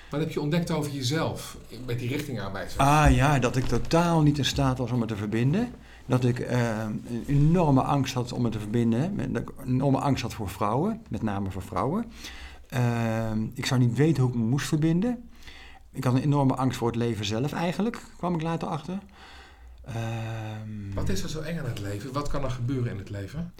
[0.10, 2.80] Wat heb je ontdekt over jezelf met die richtingaanwijzer?
[2.80, 5.74] Ah ja, dat ik totaal niet in staat was om het te verbinden.
[6.10, 6.78] Dat ik eh,
[7.10, 9.16] een enorme angst had om me te verbinden.
[9.16, 12.06] Met- Dat ik een enorme angst had voor vrouwen, met name voor vrouwen.
[12.68, 15.30] Eh, ik zou niet weten hoe ik me moest verbinden.
[15.92, 18.98] Ik had een enorme angst voor het leven zelf eigenlijk, kwam ik later achter.
[19.86, 22.14] Ehm, Wat is er zo eng aan het leven?
[22.14, 23.54] Wat kan er gebeuren in het leven?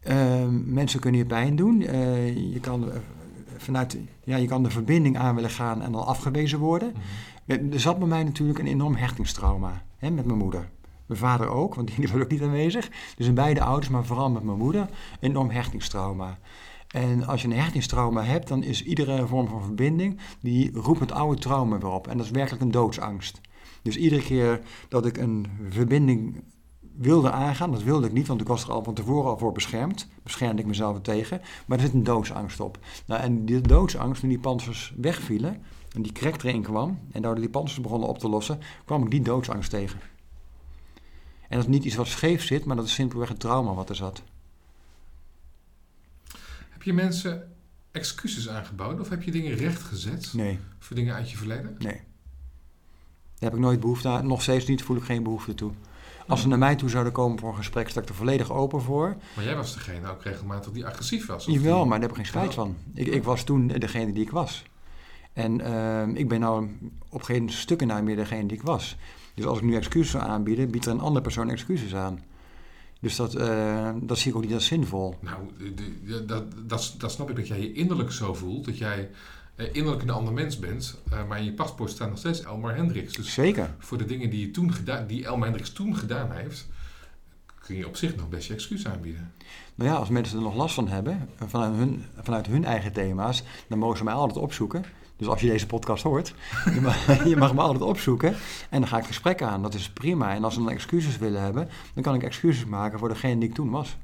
[0.00, 1.82] Eh, mensen kunnen je pijn doen.
[1.82, 2.96] Eh, je, kan, eh,
[3.56, 6.92] vanuit, ja, je kan de verbinding aan willen gaan en dan afgewezen worden.
[7.46, 10.68] Eh, Er zat bij mij natuurlijk een enorm hechtingstrauma hè, met mijn moeder.
[11.06, 12.90] Mijn vader ook, want die was ook niet aanwezig.
[13.16, 16.38] Dus in beide ouders, maar vooral met mijn moeder, een enorm hechtingstrauma.
[16.88, 21.12] En als je een hechtingstrauma hebt, dan is iedere vorm van verbinding, die roept het
[21.12, 22.08] oude trauma weer op.
[22.08, 23.40] En dat is werkelijk een doodsangst.
[23.82, 26.42] Dus iedere keer dat ik een verbinding
[26.96, 29.52] wilde aangaan, dat wilde ik niet, want ik was er al van tevoren al voor
[29.52, 30.08] beschermd.
[30.22, 31.40] Beschermde ik mezelf er tegen.
[31.66, 32.78] Maar er zit een doodsangst op.
[33.06, 35.62] Nou, en die doodsangst, toen die panzers wegvielen,
[35.94, 39.10] en die krek erin kwam, en doordat die panzers begonnen op te lossen, kwam ik
[39.10, 40.00] die doodsangst tegen.
[41.54, 43.88] En dat is niet iets wat scheef zit, maar dat is simpelweg het trauma wat
[43.88, 44.22] er zat.
[46.70, 47.52] Heb je mensen
[47.90, 51.76] excuses aangeboden of heb je dingen rechtgezet Nee, voor dingen uit je verleden?
[51.78, 51.92] nee.
[53.38, 54.26] Daar heb ik nooit behoefte aan.
[54.26, 55.72] Nog steeds niet, voel ik geen behoefte toe.
[56.26, 58.82] Als ze naar mij toe zouden komen voor een gesprek, sta ik er volledig open
[58.82, 59.16] voor.
[59.36, 61.46] Maar jij was degene ook regelmatig die agressief was.
[61.46, 62.76] of Jawel, die- maar daar heb ik geen spijt van.
[62.94, 64.62] Ik, ik was toen degene die ik was.
[65.32, 66.68] En ehm, ik ben nou
[67.08, 68.96] op geen stukken naar meer degene die ik was.
[69.34, 72.20] Dus als ik nu excuses zou aanbieden, biedt er een andere persoon excuses aan.
[73.00, 75.14] Dus dat, eh, dat zie ik ook niet als zinvol.
[75.20, 75.38] Nou,
[76.26, 78.64] dat, dat, dat snap ik dat jij je innerlijk zo voelt.
[78.64, 79.10] Dat jij
[79.54, 81.00] eh, innerlijk een ander mens bent.
[81.10, 83.12] eh, maar in je paspoort staat nog steeds Elmar Hendricks.
[83.12, 83.74] Dus Zeker.
[83.78, 86.66] voor de dingen die, je toen gedaan, die Elmar Hendricks toen gedaan heeft...
[87.60, 89.32] kun je op zich nog best je excuus aanbieden.
[89.74, 93.42] Nou ja, als mensen er nog last van hebben, vanuit hun, vanuit hun eigen thema's,
[93.68, 94.84] dan mogen ze mij altijd opzoeken.
[95.16, 96.34] Dus als je deze podcast hoort,
[97.24, 98.36] je mag, me altijd opzoeken.
[98.70, 99.62] En dan ga ik gesprekken aan.
[99.62, 100.34] Dat is prima.
[100.34, 103.48] En als ze dan excuses willen hebben, dan kan ik excuses maken voor degene die
[103.48, 103.96] ik toen was.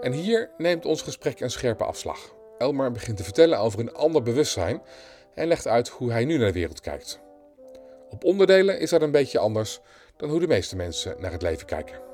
[0.00, 2.34] En hier neemt ons gesprek een scherpe afslag.
[2.58, 4.82] Elmar begint te vertellen over een ander bewustzijn
[5.34, 7.20] en legt uit hoe hij nu naar de wereld kijkt.
[8.10, 9.80] Op onderdelen is dat een beetje anders
[10.16, 12.05] dan hoe de meeste mensen naar het leven kijken.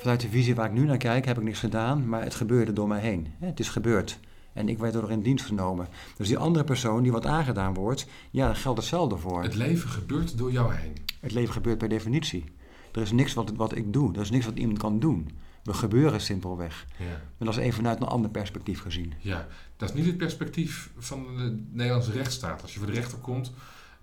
[0.00, 2.72] Vanuit de visie waar ik nu naar kijk, heb ik niks gedaan, maar het gebeurde
[2.72, 3.26] door mij heen.
[3.40, 4.18] Het is gebeurd.
[4.52, 5.88] En ik werd er in dienst genomen.
[6.16, 9.42] Dus die andere persoon die wat aangedaan wordt, ja, daar geldt hetzelfde voor.
[9.42, 10.92] Het leven gebeurt door jou heen.
[11.20, 12.44] Het leven gebeurt per definitie.
[12.92, 14.14] Er is niks wat, wat ik doe.
[14.14, 15.30] Er is niks wat iemand kan doen.
[15.62, 16.86] We gebeuren simpelweg.
[16.98, 17.04] Ja.
[17.38, 19.12] En dat is even vanuit een ander perspectief gezien.
[19.18, 22.62] ja, dat is niet het perspectief van de Nederlandse rechtsstaat.
[22.62, 23.52] Als je voor de rechter komt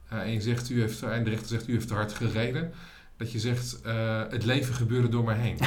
[0.09, 2.71] eh, en, je zegt, u heeft, en de rechter zegt u heeft te hard gereden,
[3.17, 5.57] dat je zegt eh, het leven gebeurde door mij heen.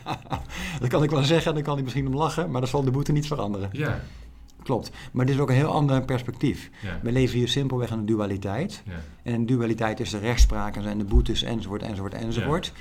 [0.80, 2.90] dat kan ik wel zeggen, dan kan hij misschien om lachen, maar dat zal de
[2.90, 3.68] boete niet veranderen.
[3.72, 4.00] Ja,
[4.62, 4.90] Klopt.
[5.12, 6.70] Maar dit is ook een heel ander perspectief.
[6.82, 8.82] ja, We leven hier simpelweg in een dualiteit.
[8.86, 8.92] ja.
[9.22, 12.72] En in dualiteit is de rechtspraak en zijn de boetes enzovoort enzovoort enzovoort.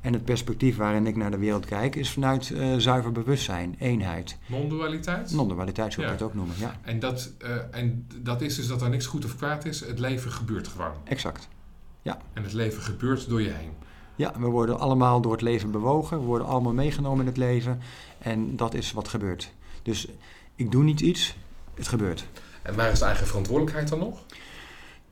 [0.00, 4.38] En het perspectief waarin ik naar de wereld kijk is vanuit eh, zuiver bewustzijn, eenheid.
[4.46, 5.32] Non-dualiteit.
[5.32, 6.78] Non-dualiteit zou ik het ook noemen, ja.
[6.82, 9.80] En dat, eh, en dat is dus dat er niks goed of kwaad is.
[9.80, 10.92] Het leven gebeurt gewoon.
[11.04, 11.48] Exact.
[12.32, 13.70] En het leven gebeurt door je heen.
[14.16, 17.80] Ja, we worden allemaal door het leven bewogen, we worden allemaal meegenomen in het leven
[18.18, 19.52] en dat is wat gebeurt.
[19.82, 20.08] Dus
[20.54, 21.36] ik doe niet iets,
[21.74, 22.26] het gebeurt.
[22.62, 24.24] En waar is de eigen verantwoordelijkheid dan nog?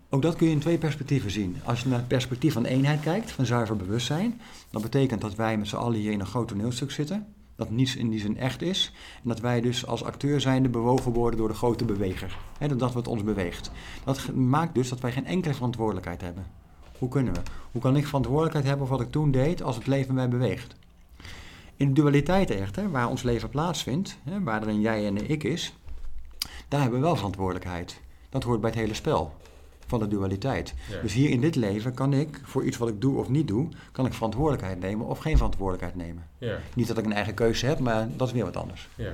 [0.08, 1.56] Ook dat kun je in twee perspectieven zien.
[1.64, 5.58] Als je naar het perspectief van eenheid kijkt, van zuiver bewustzijn, dan betekent dat wij
[5.58, 7.26] met z'n allen hier in een groot toneelstuk zitten.
[7.56, 8.92] Dat niets in die zin echt is.
[9.22, 12.38] En dat wij dus als acteur zijnde bewogen worden door de grote beweger.
[12.58, 13.70] Hè, dat wat ons beweegt.
[14.04, 16.59] Dat maakt dus dat wij geen enkele verantwoordelijkheid hebben.
[17.00, 17.40] Hoe kunnen we?
[17.72, 20.74] Hoe kan ik verantwoordelijkheid hebben voor wat ik toen deed als het leven mij beweegt?
[21.76, 25.30] In de dualiteit echter, waar ons leven plaatsvindt, hè, waar er een jij en een
[25.30, 25.74] ik is,
[26.68, 28.00] daar hebben we wel verantwoordelijkheid.
[28.28, 29.34] Dat hoort bij het hele spel
[29.86, 30.74] van de dualiteit.
[30.90, 31.00] Ja.
[31.02, 33.68] Dus hier in dit leven kan ik, voor iets wat ik doe of niet doe,
[33.92, 36.26] kan ik verantwoordelijkheid nemen of geen verantwoordelijkheid nemen.
[36.38, 38.88] Ja, Niet dat ik een eigen keuze heb, maar dat is weer wat anders.
[38.94, 39.12] ja.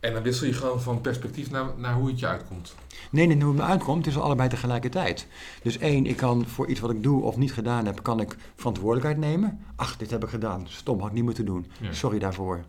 [0.00, 2.74] En dan wissel je gewoon van perspectief naar, naar hoe het je uitkomt.
[3.10, 5.26] Nee, nee, hoe het me uitkomt, is allebei tegelijkertijd.
[5.62, 8.36] Dus één, ik kan voor iets wat ik doe of niet gedaan heb, kan ik
[8.56, 9.60] verantwoordelijkheid nemen.
[9.76, 10.64] Ach, dit heb ik gedaan.
[10.68, 11.66] Stom, had ik niet moeten doen.
[11.80, 11.92] Ja.
[11.92, 12.64] Sorry daarvoor.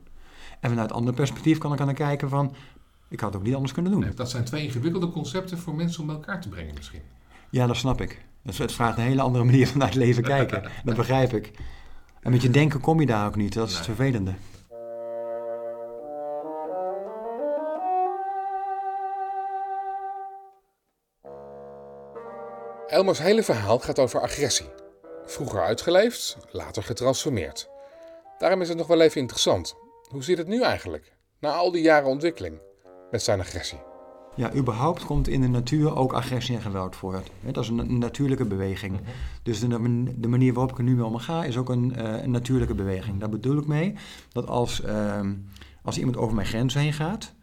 [0.59, 2.55] En vanuit een ander perspectief kan ik aan kijken van,
[3.07, 4.01] ik had het ook niet anders kunnen doen.
[4.01, 7.01] Nee, Dat zijn twee ingewikkelde concepten voor mensen om bij elkaar te brengen misschien.
[7.49, 8.25] Ja, dat snap ik.
[8.41, 10.63] Het vraagt een hele andere manier van naar het leven kijken.
[10.85, 11.51] Dat begrijp ik.
[12.21, 13.53] En met je denken kom je daar ook niet.
[13.53, 14.33] Dat is het vervelende.
[22.91, 24.69] Elmers hele verhaal gaat over agressie.
[25.25, 27.69] Vroeger uitgeleefd, later getransformeerd.
[28.37, 29.75] Daarom is het nog wel even interessant.
[30.09, 32.59] Hoe zit het nu eigenlijk, na al die jaren ontwikkeling,
[33.11, 33.79] met zijn agressie?
[34.35, 37.21] Ja, überhaupt komt in de natuur ook agressie en geweld voor.
[37.41, 38.91] Dat is een, natuurlijke beweging.
[38.91, 39.03] Mhm.
[39.43, 39.67] Dus de,
[40.17, 43.19] de, manier waarop ik er nu mee omga is ook een, uh, een natuurlijke beweging.
[43.19, 43.95] Daar bedoel ik mee
[44.31, 45.19] dat als, uh,
[45.83, 47.33] als iemand over mijn grens heen gaat,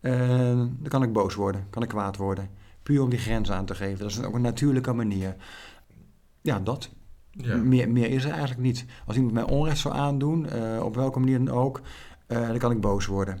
[0.00, 0.12] uh,
[0.56, 2.57] dan kan ik boos worden, kan ik kwaad worden.
[2.88, 3.98] Puur om die grens aan te geven.
[3.98, 5.36] Dat is ook een natuurlijke manier.
[6.40, 6.90] Ja, dat.
[7.30, 7.56] Ja.
[7.56, 8.84] Meer, meer is er eigenlijk niet.
[9.06, 11.80] Als iemand mij onrecht zou aandoen, uh, op welke manier dan ook,
[12.26, 13.40] dan kan ik boos worden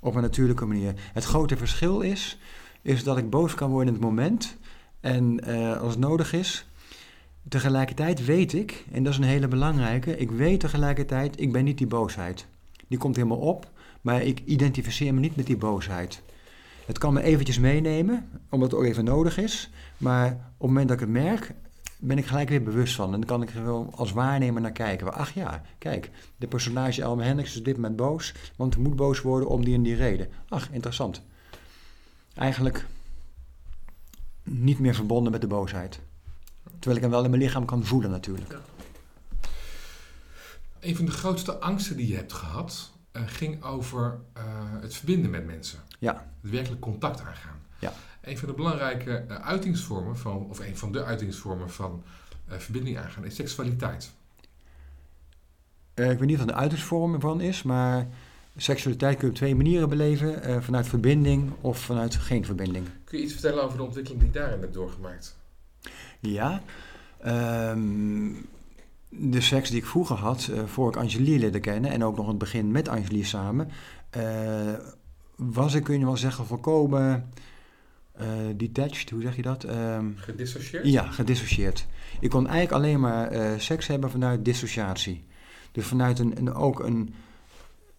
[0.00, 0.94] op een natuurlijke manier.
[1.12, 2.38] Het grote verschil is,
[2.82, 4.56] is dat ik boos kan worden in het moment.
[5.00, 6.66] En uh, als het nodig is,
[7.48, 11.78] tegelijkertijd weet ik, en dat is een hele belangrijke, ik weet tegelijkertijd, ik ben niet
[11.78, 12.46] die boosheid.
[12.88, 13.70] Die komt helemaal op,
[14.00, 16.22] maar ik identificeer me niet met die boosheid.
[16.86, 19.70] Het kan me eventjes meenemen, omdat het ook even nodig is.
[19.96, 21.54] Maar op het moment dat ik het merk,
[21.98, 23.12] ben ik gelijk weer bewust van.
[23.12, 25.14] En dan kan ik er wel als waarnemer naar kijken.
[25.14, 29.20] Ach ja, kijk, de personage Elmer Hendricks is dit moment boos, want hij moet boos
[29.20, 30.28] worden om die en die reden.
[30.48, 31.22] Ach, interessant.
[32.34, 32.86] Eigenlijk
[34.42, 36.00] niet meer verbonden met de boosheid.
[36.64, 38.58] Terwijl ik hem wel in mijn lichaam kan voelen natuurlijk.
[40.80, 44.42] Een van de grootste angsten die je hebt gehad, uh, ging over uh,
[44.80, 45.78] het verbinden met mensen.
[46.02, 46.26] Ja.
[46.40, 47.60] Het werkelijk contact aangaan.
[47.78, 47.92] Ja.
[48.20, 52.02] Een van de belangrijke uh, uitingsvormen van, of een van de uitingsvormen van
[52.46, 54.12] verbinding aangaan, is seksualiteit.
[55.94, 58.06] ik weet niet wat de uitingsvorm ervan is, maar
[58.56, 62.86] seksualiteit kun je op twee manieren beleven: vanuit verbinding of vanuit geen verbinding.
[63.04, 65.36] Kun je iets vertellen over de ontwikkeling die je daarin hebt doorgemaakt?
[66.20, 66.62] Ja.
[67.26, 68.46] Um,
[69.08, 72.38] de seks die ik vroeger had, voor ik Angelique leerde kennen en ook nog het
[72.38, 73.70] begin met Angelique samen,
[75.50, 77.28] was ik, kun je wel zeggen, volkomen
[78.20, 78.26] uh,
[78.56, 79.64] detached, hoe zeg je dat?
[79.64, 80.86] Um, gedissocieerd?
[80.86, 81.86] Ja, gedissocieerd.
[82.20, 85.24] Ik kon eigenlijk alleen maar seks hebben vanuit dissociatie.
[85.72, 87.14] Dus vanuit een, een ook een,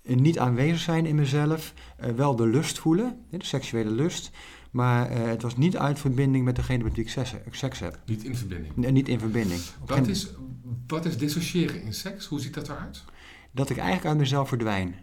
[0.03, 1.73] een, niet aanwezig zijn in mezelf,
[2.15, 4.31] wel de lust voelen, de seksuele lust,
[4.71, 7.99] maar uh, het was niet uit verbinding met degene met wie ik seks, seks heb.
[8.05, 8.75] Niet in verbinding?
[8.75, 9.61] Nee, niet in verbinding.
[9.85, 10.31] Wat is,
[10.87, 12.25] wat is dissociëren in seks?
[12.25, 13.03] Hoe ziet dat eruit?
[13.51, 14.95] Dat ik eigenlijk uit mezelf verdwijn.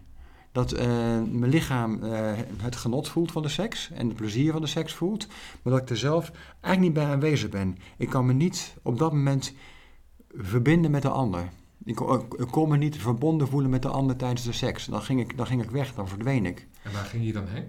[0.51, 0.79] Dat uh,
[1.31, 4.93] mijn lichaam uh, het genot voelt van de seks en het plezier van de seks
[4.93, 5.27] voelt,
[5.61, 6.31] maar dat ik er zelf
[6.61, 7.77] eigenlijk niet bij aanwezig ben.
[7.97, 9.53] Ik kan me niet op dat moment
[10.35, 11.49] verbinden met de ander.
[11.83, 11.99] Ik,
[12.37, 14.85] ik kon me niet verbonden voelen met de ander tijdens de seks.
[14.85, 16.67] Dan ging ik, dan ging ik weg, dan verdween ik.
[16.83, 17.65] En waar ging je dan heen?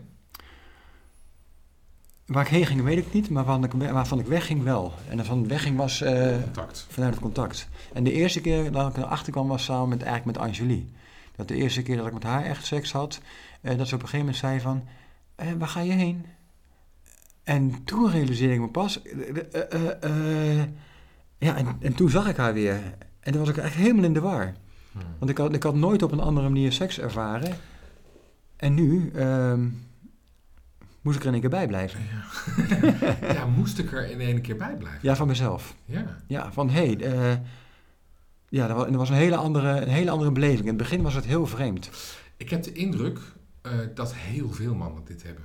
[2.27, 4.93] Waar ik heen ging, weet ik niet, maar waarvan ik, waarvan ik wegging wel.
[5.09, 6.87] En van wegging was uh, contact.
[6.89, 7.69] vanuit het contact.
[7.93, 10.93] En de eerste keer dat ik erachter kwam was samen met, eigenlijk met Angelie.
[11.37, 13.21] Dat de eerste keer dat ik met haar echt seks had,
[13.63, 14.89] uh, dat ze op een gegeven moment zei van,
[15.43, 16.27] uh, waar ga je heen?
[17.45, 19.01] En toen realiseerde ik me pas,
[21.39, 22.81] ja, en, en, toen zag ik haar weer.
[23.21, 24.55] En toen was ik echt helemaal in de war.
[24.93, 25.03] Hmm.
[25.19, 27.57] Want ik had, ik had nooit op een andere manier seks ervaren.
[28.57, 29.69] En nu ehm,
[31.01, 32.01] moest ik er in één keer bij blijven.
[32.11, 32.25] Ja.
[33.35, 35.01] ja, moest ik er in één keer bij blijven?
[35.03, 35.75] Ja, van mezelf.
[35.85, 36.17] Ja.
[36.27, 37.41] Ja, van hé, hey,
[38.53, 40.61] ja, dat was een hele, andere, een hele andere beleving.
[40.61, 41.91] In het begin was het heel vreemd.
[42.37, 43.19] Ik heb de indruk
[43.63, 45.45] uh, dat heel veel mannen dit hebben.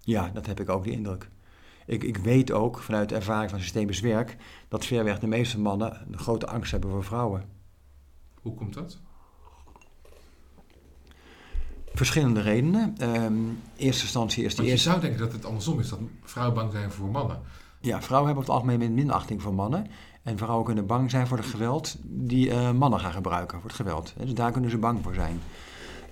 [0.00, 1.28] Ja, dat heb ik ook, die indruk.
[1.86, 4.36] Ik, ik weet ook vanuit de ervaring van systemisch werk
[4.68, 7.44] dat verreweg de meeste mannen een grote angst hebben voor vrouwen.
[8.40, 8.98] Hoe komt dat?
[11.94, 12.94] Verschillende redenen.
[13.22, 14.64] Um, eerste instantie is eerste...
[14.64, 17.40] je zou denken dat het andersom is, dat vrouwen bang zijn voor mannen.
[17.80, 19.86] Ja, vrouwen hebben op het algemeen minachting voor mannen.
[20.22, 23.78] En vrouwen kunnen bang zijn voor het geweld die uh, mannen gaan gebruiken, voor het
[23.78, 24.14] geweld.
[24.16, 25.40] Dus daar kunnen ze bang voor zijn.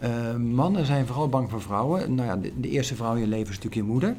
[0.03, 2.15] Uh, mannen zijn vooral bang voor vrouwen.
[2.15, 4.17] Nou ja, de, eerste vrouw in je leven is natuurlijk je moeder.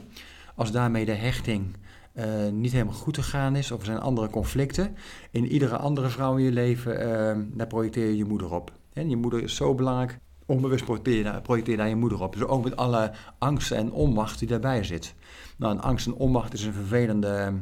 [0.56, 1.76] Als daarmee de hechting
[2.14, 4.96] uh, niet helemaal goed gegaan is, of er zijn andere conflicten,
[5.32, 8.72] in iedere andere vrouw in je leven, daar projecteer je je moeder op.
[8.94, 10.20] En je moeder is zo belangrijk
[10.52, 12.34] onbewust projecteer, projecteer daar je moeder op.
[12.34, 15.16] Dus ook met alle angst en onmacht die daarbij zit.
[15.58, 17.54] Nou, angst en onmacht is een vervelende,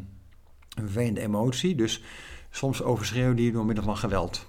[0.79, 1.75] een vervelende emotie.
[1.75, 2.03] Dus
[2.49, 4.47] soms overschreeuwen die door middel van geweld.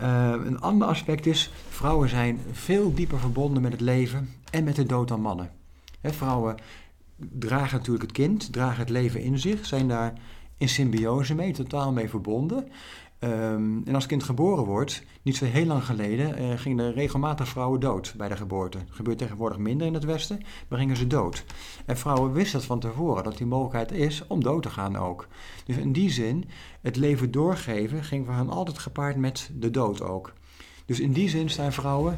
[0.00, 4.76] Uh, een ander aspect is, vrouwen zijn veel dieper verbonden met het leven en met
[4.76, 5.50] de dood dan mannen.
[6.00, 6.56] He, vrouwen
[7.16, 10.12] dragen natuurlijk het kind, dragen het leven in zich, zijn daar
[10.58, 12.68] in symbiose mee, totaal mee verbonden.
[13.24, 17.48] Um, en als kind geboren wordt, niet zo heel lang geleden, uh, gingen er regelmatig
[17.48, 18.78] vrouwen dood bij de geboorte.
[18.78, 21.44] Dat gebeurt tegenwoordig minder in het Westen, maar gingen ze dood.
[21.86, 25.26] En vrouwen wisten het van tevoren, dat die mogelijkheid is om dood te gaan ook.
[25.64, 26.44] Dus in die zin,
[26.80, 30.32] het leven doorgeven ging voor hen altijd gepaard met de dood ook.
[30.86, 32.16] Dus in die zin zijn vrouwen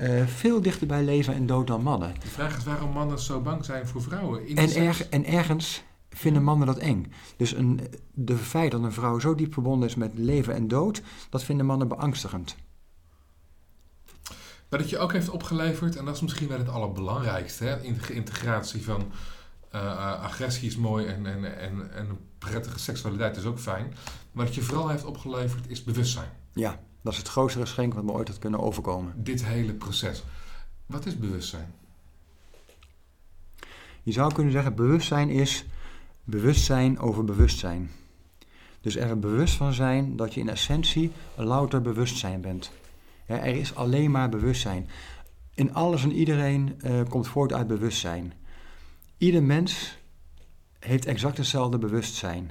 [0.00, 2.14] uh, veel dichter bij leven en dood dan mannen.
[2.20, 4.46] De vraag is waarom mannen zo bang zijn voor vrouwen.
[4.46, 5.82] In en, erg, en ergens
[6.12, 7.12] vinden mannen dat eng.
[7.36, 7.80] Dus een,
[8.12, 11.66] de feit dat een vrouw zo diep verbonden is met leven en dood, dat vinden
[11.66, 12.56] mannen beangstigend.
[14.68, 17.98] Wat het je ook heeft opgeleverd, en dat is misschien wel het allerbelangrijkste, hè, in
[18.06, 19.12] de integratie van
[19.70, 23.94] eh, agressie is mooi en, en, en, en een prettige seksualiteit is ook fijn.
[24.32, 26.30] Maar wat je vooral heeft opgeleverd is bewustzijn.
[26.52, 29.12] Ja, dat is het grootste geschenk wat me ooit had kunnen overkomen.
[29.16, 30.22] Dit hele proces.
[30.86, 31.74] Wat is bewustzijn?
[34.02, 35.64] Je zou kunnen zeggen, bewustzijn is
[36.24, 37.90] bewustzijn over bewustzijn.
[38.80, 42.70] Dus er bewust van zijn dat je in essentie een louter bewustzijn bent.
[43.26, 44.88] Er is alleen maar bewustzijn.
[45.54, 48.32] In alles en iedereen uh, komt voort uit bewustzijn.
[49.18, 49.96] Ieder mens
[50.78, 52.50] heeft exact hetzelfde bewustzijn.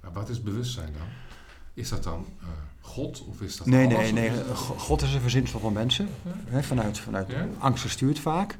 [0.00, 1.06] Maar wat is bewustzijn dan?
[1.74, 2.48] Is dat dan uh,
[2.80, 4.28] God of is dat Nee, alles, nee, nee.
[4.28, 6.08] is dat- God is een verzinsel van mensen.
[6.24, 6.30] Ja.
[6.44, 7.48] Hè, vanuit vanuit Ja.
[7.58, 8.56] angst gestuurd vaak.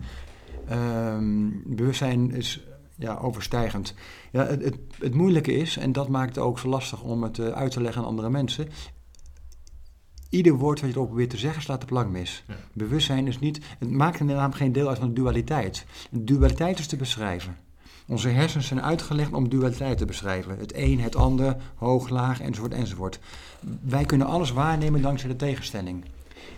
[0.68, 2.60] Ehm, bewustzijn is
[2.96, 3.94] ja, overstijgend.
[4.32, 7.38] Ja, het, het, het moeilijke is, en dat maakt het ook zo lastig om het
[7.38, 8.68] eh, uit te leggen aan andere mensen.
[10.28, 12.44] Ieder woord wat je erop probeert te zeggen, slaat de plank mis.
[12.48, 12.54] Ja.
[12.72, 13.60] Bewustzijn is niet.
[13.78, 15.86] Het maakt inderdaad geen deel uit van de dualiteit.
[16.10, 17.56] De dualiteit is te beschrijven.
[18.06, 20.58] Onze hersens zijn uitgelegd om dualiteit te beschrijven.
[20.58, 23.18] Het een, het ander, hoog, laag, enzovoort, enzovoort.
[23.80, 26.04] Wij kunnen alles waarnemen dankzij de tegenstelling.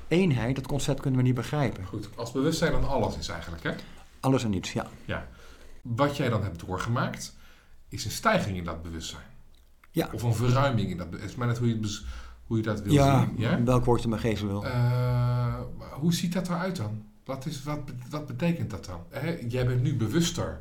[0.09, 1.85] Eenheid, dat concept kunnen we niet begrijpen.
[1.85, 3.71] Goed, als bewustzijn dan alles is eigenlijk, hè?
[4.21, 4.87] Alles en niets, ja.
[5.05, 5.27] Ja.
[5.95, 7.37] Wat jij dan hebt doorgemaakt,
[7.89, 9.23] is een stijging in dat bewustzijn.
[9.91, 10.09] Ja.
[10.13, 11.21] Of een verruiming in dat bewustzijn.
[11.23, 12.05] Het is maar net hoe je, het
[12.47, 13.33] hoe je dat wil Ja, zien.
[13.37, 13.63] Ja?
[13.63, 14.65] welk woord je maar geven wil.
[14.65, 15.55] Eh,
[15.93, 17.03] hoe ziet dat eruit dan?
[17.25, 17.79] Wat, is, wat,
[18.11, 19.01] wat betekent dat dan?
[19.11, 20.61] Hè, jij bent nu bewuster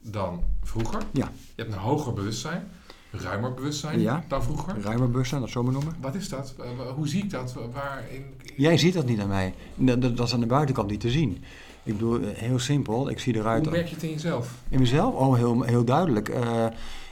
[0.00, 1.02] dan vroeger.
[1.12, 1.30] Ja.
[1.54, 2.68] Je hebt een hoger bewustzijn,
[3.10, 4.24] ruimer bewustzijn Ja.
[4.28, 4.80] dan vroeger.
[4.80, 5.96] Ruimer bewustzijn, dat zo maar noemen.
[6.00, 6.54] Wat is dat?
[6.60, 7.54] Eh, hoe zie ik dat?
[7.72, 8.24] Waarin...
[8.56, 9.54] Jij ziet dat niet aan mij.
[9.74, 11.44] Dat, dat dat is aan de buitenkant niet te zien.
[11.82, 13.10] Ik bedoel, eh, heel simpel.
[13.10, 13.64] Ik zie eruit...
[13.64, 14.54] Hoe merk je het in jezelf?
[14.68, 15.14] In mezelf?
[15.14, 16.28] Oh, heel, heel duidelijk.
[16.28, 16.66] Eh,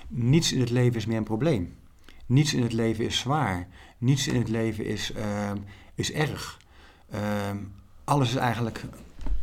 [0.08, 1.74] niets in het leven is meer een probleem.
[2.26, 3.68] Niets in het leven is zwaar.
[3.98, 5.56] Niets in het leven is, ehm,
[5.94, 6.58] is erg.
[7.10, 7.56] Ehm,
[8.04, 8.84] alles, is eigenlijk,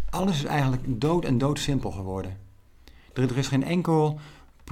[0.10, 2.38] alles is eigenlijk dood en doodsimpel geworden.
[3.14, 4.20] Er, er is geen enkel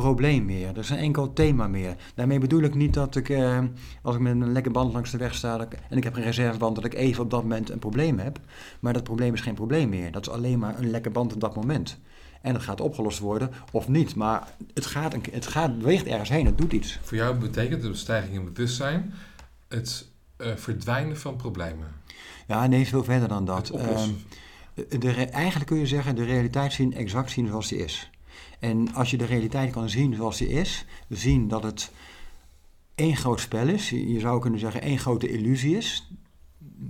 [0.03, 0.67] probleem meer.
[0.67, 1.95] Er is geen enkel thema meer.
[2.15, 3.59] Daarmee bedoel ik niet dat ik, eh,
[4.01, 6.15] als ik met een lekker band langs de weg sta dat ik- en ik heb
[6.15, 8.39] een reserveband, dat ik even op dat moment een probleem heb.
[8.79, 10.11] Maar dat probleem is geen probleem meer.
[10.11, 11.97] Dat is alleen maar een lekker band op dat moment.
[12.41, 14.15] En het gaat opgelost worden of niet.
[14.15, 16.99] Maar het, gaat, een- het gaat, beweegt ergens heen, het doet iets.
[17.03, 19.13] Voor jou betekent de stijging in bewustzijn
[19.67, 21.87] het eh, verdwijnen van problemen.
[22.47, 23.69] Ja, nee, veel verder dan dat.
[23.69, 24.09] Ehm,
[24.99, 28.09] de, eigenlijk kun je zeggen, de realiteit zien, exact zien zoals die is.
[28.66, 31.91] En als je de realiteit kan zien zoals die is, zien dat het
[32.95, 36.11] één groot spel is, je zou kunnen zeggen één grote illusie is,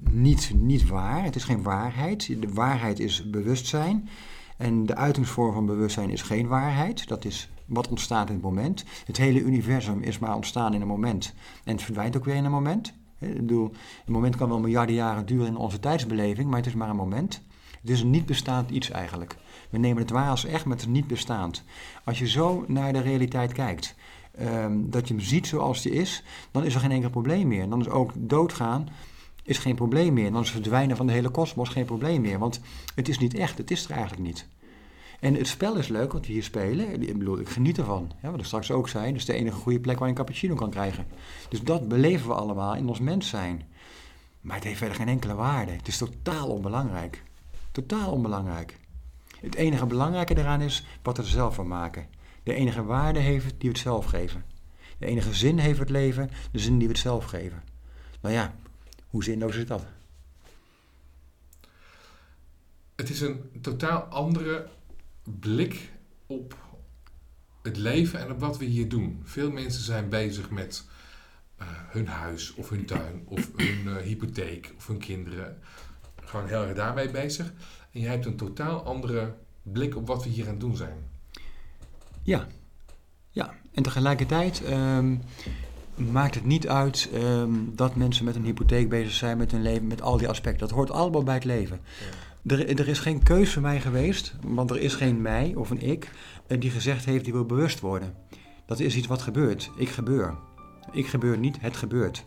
[0.10, 2.42] niet, niet waar, het is geen waarheid.
[2.42, 4.10] De waarheid is bewustzijn
[4.58, 7.08] en de uitingsvorm van bewustzijn is geen waarheid.
[7.08, 8.84] Dat is wat ontstaat in het moment.
[9.06, 12.46] Het hele universum is maar ontstaan in een moment en het verdwijnt ook weer in
[12.46, 12.94] een moment.
[13.20, 13.72] Ik bedoel,
[14.06, 16.96] een moment kan wel miljarden jaren duren in onze tijdsbeleving, maar het is maar een
[16.96, 17.42] moment.
[17.82, 19.36] Het is een niet bestaand iets eigenlijk.
[19.76, 21.64] We nemen het waar als echt, maar het niet bestaand.
[22.04, 23.96] Als je zo naar de realiteit kijkt,
[24.32, 27.70] ehm, dat je hem ziet zoals die is, dan is er geen enkel probleem meer.
[27.70, 28.90] Dan is ook doodgaan
[29.46, 30.32] is geen probleem meer.
[30.32, 32.40] Dan is het verdwijnen van de hele kosmos geen probleem meer.
[32.40, 32.60] Want
[32.96, 34.48] het is niet echt, het is er eigenlijk niet.
[35.20, 37.02] En het spel is leuk wat we hier spelen.
[37.02, 38.12] Ik bedoel, ik geniet ervan.
[38.22, 40.20] Ja, wat ik straks ook zei, dat is de enige goede plek waar je een
[40.20, 41.06] cappuccino kan krijgen.
[41.50, 43.64] Dus dat beleven we allemaal in ons mens zijn.
[44.42, 45.72] Maar het heeft verder geen enkele waarde.
[45.72, 47.24] Het is totaal onbelangrijk.
[47.72, 48.78] Totaal onbelangrijk.
[49.46, 52.08] Het enige belangrijke daaraan is wat we er zelf van maken.
[52.44, 54.46] De enige waarde heeft die we het zelf geven.
[54.98, 57.64] De enige zin heeft het leven, de zin die we het zelf geven.
[58.22, 58.56] Nou ja,
[59.08, 59.86] hoe zinloos is dat?
[62.96, 64.68] Het is een totaal andere
[65.24, 65.92] blik
[66.26, 66.58] op
[67.62, 69.22] het leven en op wat we hier doen.
[69.24, 70.86] Veel mensen zijn bezig met
[71.58, 75.60] eh, hun huis of hun tuin of hun eh, hypotheek of hun kinderen.
[76.16, 77.54] Gewoon heel erg daarmee bezig.
[77.96, 79.34] En jij hebt een totaal andere
[79.64, 80.98] blik op wat we hier aan het doen zijn.
[82.22, 82.48] Ja,
[83.30, 83.54] ja.
[83.74, 85.16] En tegelijkertijd ehm,
[85.96, 89.88] maakt het niet uit ehm, dat mensen met een hypotheek bezig zijn met hun leven,
[89.88, 90.68] met al die aspecten.
[90.68, 91.80] Dat hoort allemaal bij het leven.
[92.46, 95.82] Er, er is geen keuze voor mij geweest, want er is geen mij of een
[95.82, 96.12] ik
[96.48, 98.14] eh, die gezegd heeft die wil bewust worden.
[98.66, 99.72] Dat is iets wat gebeurt.
[99.78, 100.38] Ik gebeur.
[100.92, 102.26] Ik gebeur niet, het gebeurt.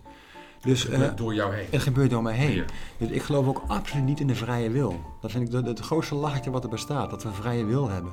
[0.61, 1.67] Dus Het gebeurt eh, door jou heen.
[1.71, 2.55] het gebeurt door mij heen.
[2.55, 2.65] Ja.
[2.99, 5.01] Dus ik geloof ook absoluut niet in de vrije wil.
[5.21, 8.13] Dat vind ik het grootste lachertje wat er bestaat, dat we vrije wil hebben.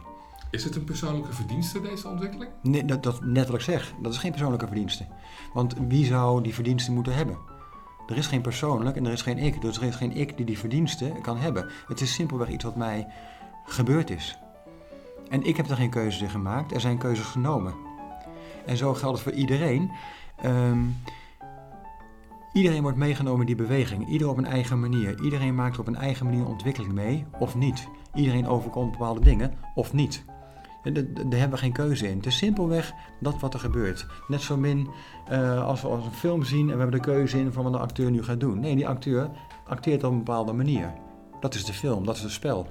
[0.51, 2.51] Is het een persoonlijke verdienste, deze ontwikkeling?
[2.61, 5.05] Nee, dat, dat, net wat ik zeg, dat is geen persoonlijke verdienste.
[5.53, 7.37] Want wie zou die verdienste moeten hebben?
[8.07, 9.61] Er is geen persoonlijk en er is geen ik.
[9.61, 11.69] Dus er is geen ik die die verdienste kan hebben.
[11.87, 13.07] Het is simpelweg iets wat mij
[13.65, 14.37] gebeurd is.
[15.29, 17.73] En ik heb er geen keuzes in gemaakt, er zijn keuzes genomen.
[18.65, 19.91] En zo geldt het voor iedereen.
[20.41, 20.79] Ehm,
[22.55, 25.21] iedereen wordt meegenomen in die beweging, ieder op een eigen manier.
[25.21, 27.87] Iedereen maakt op een eigen manier ontwikkeling mee, of niet.
[28.13, 30.25] Iedereen overkomt bepaalde dingen, of niet.
[30.83, 32.17] Daar hebben we geen keuze in.
[32.17, 34.05] Het is simpelweg dat wat er gebeurt.
[34.27, 34.89] Net zo min
[35.27, 37.73] eh, als we als een film zien en we hebben de keuze in van wat
[37.73, 38.59] de acteur nu gaat doen.
[38.59, 39.29] Nee, die acteur
[39.65, 40.93] acteert op een bepaalde manier.
[41.39, 42.67] Dat is de film, dat is het spel.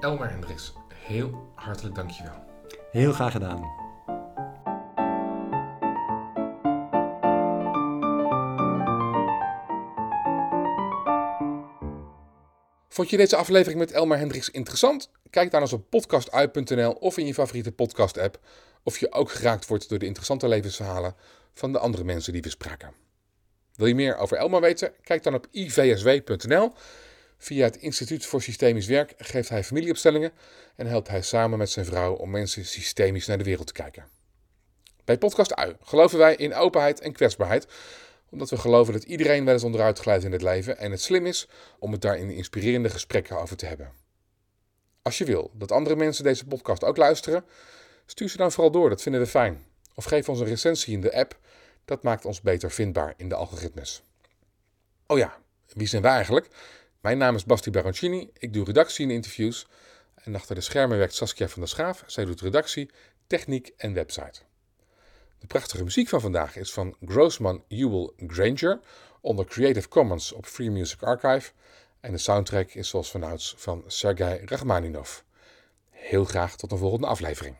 [0.00, 2.44] Elmer Hendricks, heel hartelijk dankjewel.
[2.90, 3.83] Heel graag gedaan.
[12.94, 15.10] Vond je deze aflevering met Elmer Hendricks interessant?
[15.30, 18.40] Kijk dan eens op podcastuit.nl of in je favoriete podcast-app
[18.82, 21.14] of je ook geraakt wordt door de interessante levensverhalen
[21.52, 22.92] van de andere mensen die we spraken.
[23.74, 24.92] Wil je meer over Elmer weten?
[25.02, 26.72] Kijk dan op ivsw.nl.
[27.38, 30.32] Via het Instituut voor Systemisch Werk geeft hij familieopstellingen
[30.76, 34.06] en helpt hij samen met zijn vrouw om mensen systemisch naar de wereld te kijken.
[35.04, 37.66] Bij Podcast Ui geloven wij in openheid en kwetsbaarheid,
[38.34, 41.26] omdat we geloven dat iedereen wel eens onderuit glijdt in het leven en het slim
[41.26, 43.92] is om het daar in inspirerende gesprekken over te hebben.
[45.02, 47.44] Als je wil dat andere mensen deze podcast ook luisteren,
[48.06, 49.64] stuur ze dan vooral door, dat vinden we fijn.
[49.94, 51.38] Of geef ons een recensie in de app,
[51.84, 54.02] dat maakt ons beter vindbaar in de algoritmes.
[55.06, 55.38] Oh ja,
[55.72, 56.48] wie zijn wij eigenlijk?
[57.00, 59.66] Mijn naam is Basti Baroncini, ik doe redactie en interviews.
[60.14, 62.02] En achter de schermen werkt Saskia van der Schaaf.
[62.06, 62.90] Zij doet redactie,
[63.26, 64.40] techniek en website.
[65.44, 68.80] De prachtige muziek van vandaag is van Grossman Ewell Granger
[69.20, 71.50] onder Creative Commons op Free Music Archive.
[72.00, 75.18] En de soundtrack is zoals vanouds van Sergei Rachmaninov.
[75.90, 77.56] Heel graag tot een volgende aflevering.